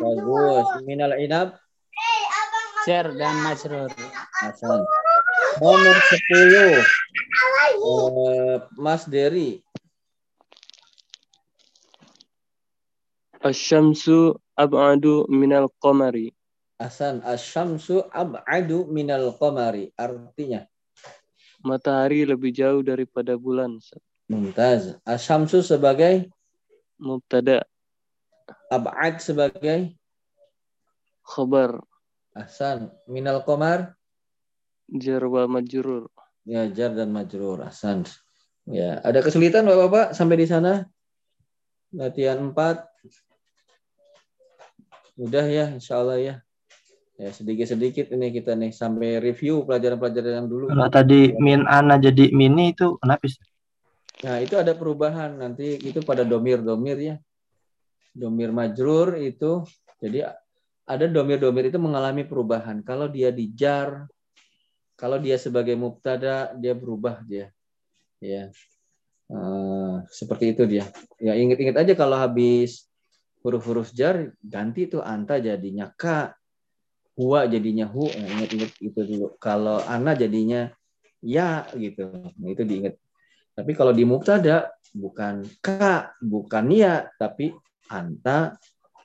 Bagus. 0.00 0.66
Minal 0.88 1.20
inab. 1.20 1.60
jar 2.88 3.12
dan 3.12 3.36
majrur. 3.44 3.92
Hasan. 4.42 4.80
Nomor 5.60 5.96
10. 6.08 6.82
Eh, 7.84 8.56
Mas 8.80 9.04
Dery. 9.06 9.60
Asyamsu 13.42 14.38
ab'adu 14.54 15.26
minal 15.26 15.66
qamari. 15.82 16.30
Hasan. 16.78 17.18
Asyamsu 17.26 18.06
ab'adu 18.14 18.86
minal 18.86 19.34
qamari. 19.34 19.90
Artinya. 19.98 20.62
Matahari 21.62 22.22
lebih 22.22 22.54
jauh 22.54 22.86
daripada 22.86 23.34
bulan. 23.34 23.82
Mumtaz. 24.30 24.94
Asyamsu 25.02 25.62
sebagai. 25.66 26.30
Mubtada 27.02 27.66
Ab'ad 28.70 29.18
sebagai. 29.18 29.98
khabar 31.26 31.82
Hasan. 32.30 32.94
Minal 33.10 33.42
qamar. 33.42 33.98
jar 34.86 35.22
wa 35.26 35.50
majrur. 35.50 36.06
Ya, 36.46 36.70
jar 36.70 36.94
dan 36.94 37.10
majrur. 37.10 37.58
Hasan. 37.58 38.06
Ya, 38.70 39.02
ada 39.02 39.18
kesulitan 39.18 39.66
Bapak-bapak 39.66 40.14
sampai 40.14 40.38
di 40.38 40.46
sana? 40.46 40.86
Latihan 41.90 42.38
4. 42.38 42.91
Udah 45.22 45.46
ya, 45.46 45.70
insya 45.70 46.02
Allah 46.02 46.18
ya. 46.18 46.34
Ya, 47.14 47.30
sedikit-sedikit 47.30 48.10
ini 48.10 48.34
kita 48.34 48.58
nih 48.58 48.74
sampai 48.74 49.22
review 49.22 49.62
pelajaran-pelajaran 49.62 50.42
yang 50.42 50.48
dulu. 50.50 50.66
Kalau 50.74 50.90
tadi 50.90 51.30
min 51.38 51.62
ana 51.70 51.94
jadi 51.94 52.34
mini 52.34 52.74
itu 52.74 52.98
kenapa 52.98 53.22
sih? 53.30 53.38
Nah, 54.26 54.42
itu 54.42 54.58
ada 54.58 54.74
perubahan 54.74 55.38
nanti 55.38 55.78
itu 55.78 56.02
pada 56.02 56.26
domir-domir 56.26 56.98
ya. 56.98 57.16
Domir 58.10 58.50
majrur 58.50 59.14
itu 59.22 59.62
jadi 60.02 60.34
ada 60.82 61.06
domir-domir 61.06 61.70
itu 61.70 61.78
mengalami 61.78 62.26
perubahan. 62.26 62.82
Kalau 62.82 63.06
dia 63.06 63.30
dijar, 63.30 64.10
kalau 64.98 65.22
dia 65.22 65.38
sebagai 65.38 65.78
mubtada 65.78 66.50
dia 66.58 66.74
berubah 66.74 67.22
dia. 67.22 67.54
Ya. 68.18 68.50
Eh, 69.30 69.94
seperti 70.10 70.58
itu 70.58 70.66
dia. 70.66 70.90
Ya 71.22 71.38
ingat-ingat 71.38 71.86
aja 71.86 71.94
kalau 71.94 72.18
habis 72.18 72.90
huruf-huruf 73.42 73.90
jar 73.92 74.32
ganti 74.40 74.86
tuh 74.88 75.02
anta 75.02 75.38
jadinya 75.42 75.90
ka, 75.92 76.34
huwa 77.18 77.44
jadinya 77.50 77.86
hu. 77.90 78.06
Nah, 78.08 78.28
ingat-ingat 78.38 78.70
itu 78.78 79.00
dulu. 79.02 79.26
Kalau 79.36 79.82
ana 79.84 80.14
jadinya 80.14 80.70
ya 81.22 81.66
gitu. 81.76 82.08
Nah, 82.38 82.48
itu 82.48 82.62
diingat. 82.62 82.94
Tapi 83.52 83.70
kalau 83.76 83.92
di 83.92 84.06
mubtada 84.08 84.72
bukan 84.96 85.44
ka, 85.60 86.16
bukan 86.22 86.64
ya, 86.72 87.10
tapi 87.20 87.52
anta, 87.92 88.56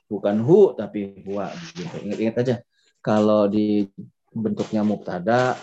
bukan 0.08 0.40
hu, 0.40 0.72
tapi 0.72 1.20
huwa. 1.28 1.52
Gitu. 1.76 2.08
Ingat-ingat 2.08 2.36
aja. 2.40 2.56
Kalau 3.04 3.50
di 3.50 3.86
bentuknya 4.32 4.80
mubtada, 4.86 5.58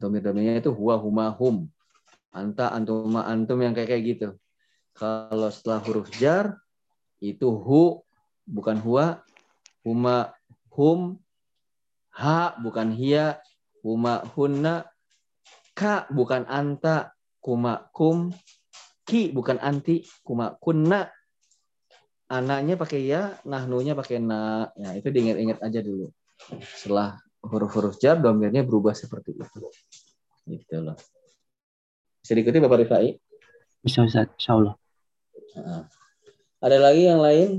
domir-domirnya 0.00 0.62
itu 0.62 0.72
huwa, 0.72 0.96
huma, 0.96 1.28
hum 1.34 1.68
anta 2.36 2.68
antuma 2.68 3.24
antum 3.24 3.56
yang 3.64 3.72
kayak 3.72 3.96
kayak 3.96 4.04
gitu 4.04 4.28
kalau 4.92 5.48
setelah 5.48 5.80
huruf 5.80 6.12
jar 6.20 6.60
itu 7.20 7.48
hu 7.48 8.04
bukan 8.46 8.78
huwa 8.78 9.24
huma 9.86 10.34
hum 10.72 11.16
ha 12.16 12.56
bukan 12.60 12.92
hia. 12.92 13.40
Huma 13.86 14.26
hunna 14.34 14.90
ka 15.76 16.10
bukan 16.10 16.42
anta. 16.50 17.14
Kuma 17.38 17.86
kum 17.94 18.34
ki 19.06 19.30
bukan 19.30 19.62
anti. 19.62 20.02
Kuma 20.26 20.58
kunna. 20.58 21.06
Anaknya 22.26 22.74
pakai 22.74 23.06
ya 23.06 23.38
nahnunya 23.46 23.94
pakai 23.94 24.18
na. 24.18 24.66
Ya 24.74 24.98
itu 24.98 25.06
diingat-ingat 25.14 25.62
aja 25.62 25.78
dulu. 25.86 26.10
Setelah 26.58 27.22
huruf-huruf 27.46 28.02
jar 28.02 28.18
domirnya 28.18 28.66
berubah 28.66 28.98
seperti 28.98 29.38
itu. 29.38 29.62
Gitu 30.50 30.82
loh. 30.82 30.98
Bisa 32.26 32.34
diikuti 32.34 32.58
Bapak 32.58 32.82
Rifai? 32.82 33.14
Bisa 33.78 34.02
Ustaz, 34.02 34.26
insya 34.34 34.58
Allah. 34.58 34.74
Nah. 35.54 35.86
Ada 36.60 36.76
lagi 36.80 37.02
yang 37.04 37.20
lain? 37.20 37.50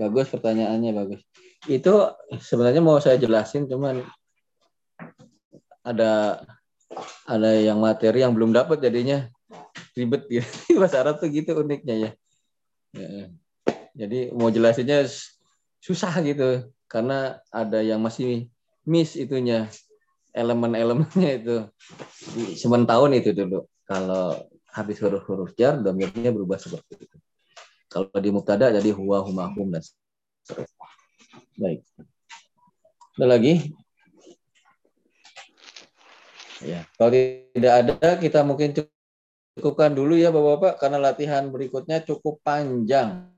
Bagus 0.00 0.26
pertanyaannya 0.32 0.90
bagus. 0.96 1.20
Itu 1.68 2.16
sebenarnya 2.40 2.80
mau 2.80 2.96
saya 3.02 3.20
jelasin 3.20 3.68
cuman 3.68 4.00
ada 5.84 6.40
ada 7.28 7.50
yang 7.56 7.80
materi 7.82 8.24
yang 8.24 8.32
belum 8.32 8.54
dapat 8.54 8.80
jadinya 8.80 9.28
ribet 9.92 10.24
gitu. 10.30 10.48
Bahasa 10.80 11.02
Arab 11.04 11.20
tuh 11.20 11.28
gitu 11.28 11.52
uniknya 11.58 11.94
ya. 11.96 12.10
ya. 12.96 13.24
Jadi 13.92 14.32
mau 14.32 14.48
jelasinnya 14.48 15.04
susah 15.82 16.14
gitu 16.24 16.70
karena 16.86 17.40
ada 17.52 17.80
yang 17.84 18.00
masih 18.00 18.48
miss 18.88 19.18
itunya 19.18 19.68
elemen-elemennya 20.32 21.30
itu 21.42 21.56
semen 22.54 22.86
tahun 22.86 23.18
itu 23.18 23.34
dulu 23.34 23.66
kalau 23.86 24.38
habis 24.70 25.02
huruf-huruf 25.02 25.54
jar 25.58 25.78
domirnya 25.78 26.30
berubah 26.30 26.58
seperti 26.58 27.06
itu. 27.06 27.16
Kalau 27.90 28.06
di 28.22 28.30
mubtada 28.30 28.70
jadi 28.70 28.94
huwa 28.94 29.18
huma 29.26 29.50
hum 29.50 29.74
dan 29.74 29.82
seterusnya 29.82 30.86
baik. 31.58 31.80
Ada 33.18 33.26
lagi? 33.26 33.54
Ya 36.60 36.84
kalau 36.94 37.10
tidak 37.56 37.72
ada 37.72 38.08
kita 38.20 38.40
mungkin 38.46 38.76
cukupkan 39.56 39.90
dulu 39.92 40.14
ya 40.14 40.30
bapak-bapak 40.30 40.78
karena 40.78 40.98
latihan 41.00 41.44
berikutnya 41.48 42.04
cukup 42.04 42.38
panjang. 42.46 43.28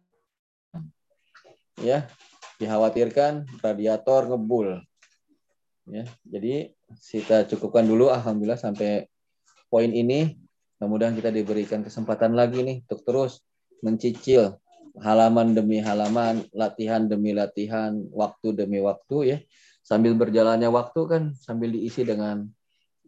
Ya 1.80 2.10
dikhawatirkan 2.60 3.48
radiator 3.64 4.28
ngebul. 4.28 4.84
Ya 5.88 6.04
jadi 6.28 6.76
kita 6.92 7.48
cukupkan 7.48 7.88
dulu 7.88 8.12
alhamdulillah 8.12 8.60
sampai 8.60 9.08
poin 9.72 9.88
ini 9.88 10.41
mudah-mudahan 10.82 11.14
kita 11.14 11.30
diberikan 11.30 11.86
kesempatan 11.86 12.34
lagi 12.34 12.66
nih 12.66 12.82
untuk 12.82 13.06
terus 13.06 13.38
mencicil 13.86 14.58
halaman 14.98 15.54
demi 15.54 15.78
halaman 15.78 16.42
latihan 16.50 17.06
demi 17.06 17.30
latihan 17.30 18.02
waktu 18.10 18.50
demi 18.50 18.82
waktu 18.82 19.16
ya. 19.22 19.38
Sambil 19.86 20.18
berjalannya 20.18 20.66
waktu 20.66 21.00
kan 21.06 21.22
sambil 21.38 21.70
diisi 21.70 22.02
dengan 22.02 22.50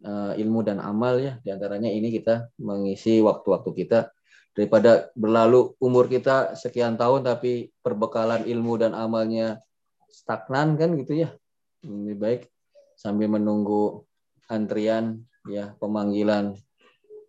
uh, 0.07 0.31
ilmu 0.39 0.63
dan 0.63 0.79
amal 0.79 1.19
ya. 1.19 1.35
Di 1.43 1.51
antaranya 1.51 1.91
ini 1.91 2.15
kita 2.15 2.47
mengisi 2.63 3.19
waktu-waktu 3.19 3.71
kita. 3.75 4.07
Daripada 4.55 5.11
berlalu 5.11 5.75
umur 5.83 6.07
kita 6.07 6.55
sekian 6.55 6.95
tahun 6.95 7.27
tapi 7.27 7.75
perbekalan 7.83 8.47
ilmu 8.47 8.79
dan 8.79 8.95
amalnya 8.95 9.59
stagnan 10.07 10.79
kan 10.79 10.95
gitu 10.95 11.27
ya. 11.27 11.35
Lebih 11.83 12.15
baik 12.15 12.41
sambil 12.95 13.27
menunggu 13.27 14.07
antrian 14.47 15.27
ya 15.51 15.75
pemanggilan 15.75 16.55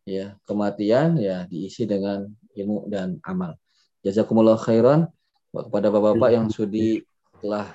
ya 0.07 0.38
kematian 0.46 1.18
ya 1.18 1.44
diisi 1.50 1.82
dengan 1.84 2.30
ilmu 2.54 2.86
dan 2.86 3.18
amal. 3.26 3.59
Jazakumullah 4.07 4.54
khairan 4.54 5.11
kepada 5.50 5.90
bapak-bapak 5.90 6.30
yang 6.30 6.46
sudi 6.46 7.02
telah 7.42 7.66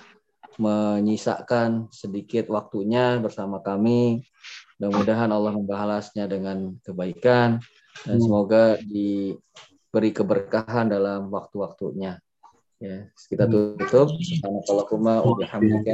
menyisakan 0.55 1.91
sedikit 1.91 2.47
waktunya 2.47 3.19
bersama 3.19 3.59
kami. 3.59 4.23
Mudah-mudahan 4.79 5.29
Allah 5.29 5.53
membalasnya 5.53 6.25
dengan 6.25 6.73
kebaikan 6.81 7.61
dan 8.07 8.17
semoga 8.17 8.79
diberi 8.81 10.09
keberkahan 10.15 10.89
dalam 10.89 11.29
waktu-waktunya. 11.29 12.17
Ya, 12.81 13.05
kita 13.29 13.45
tutup. 13.45 14.09
Subhanakallahumma 14.09 15.21
wa 15.21 15.37
bihamdika 15.37 15.93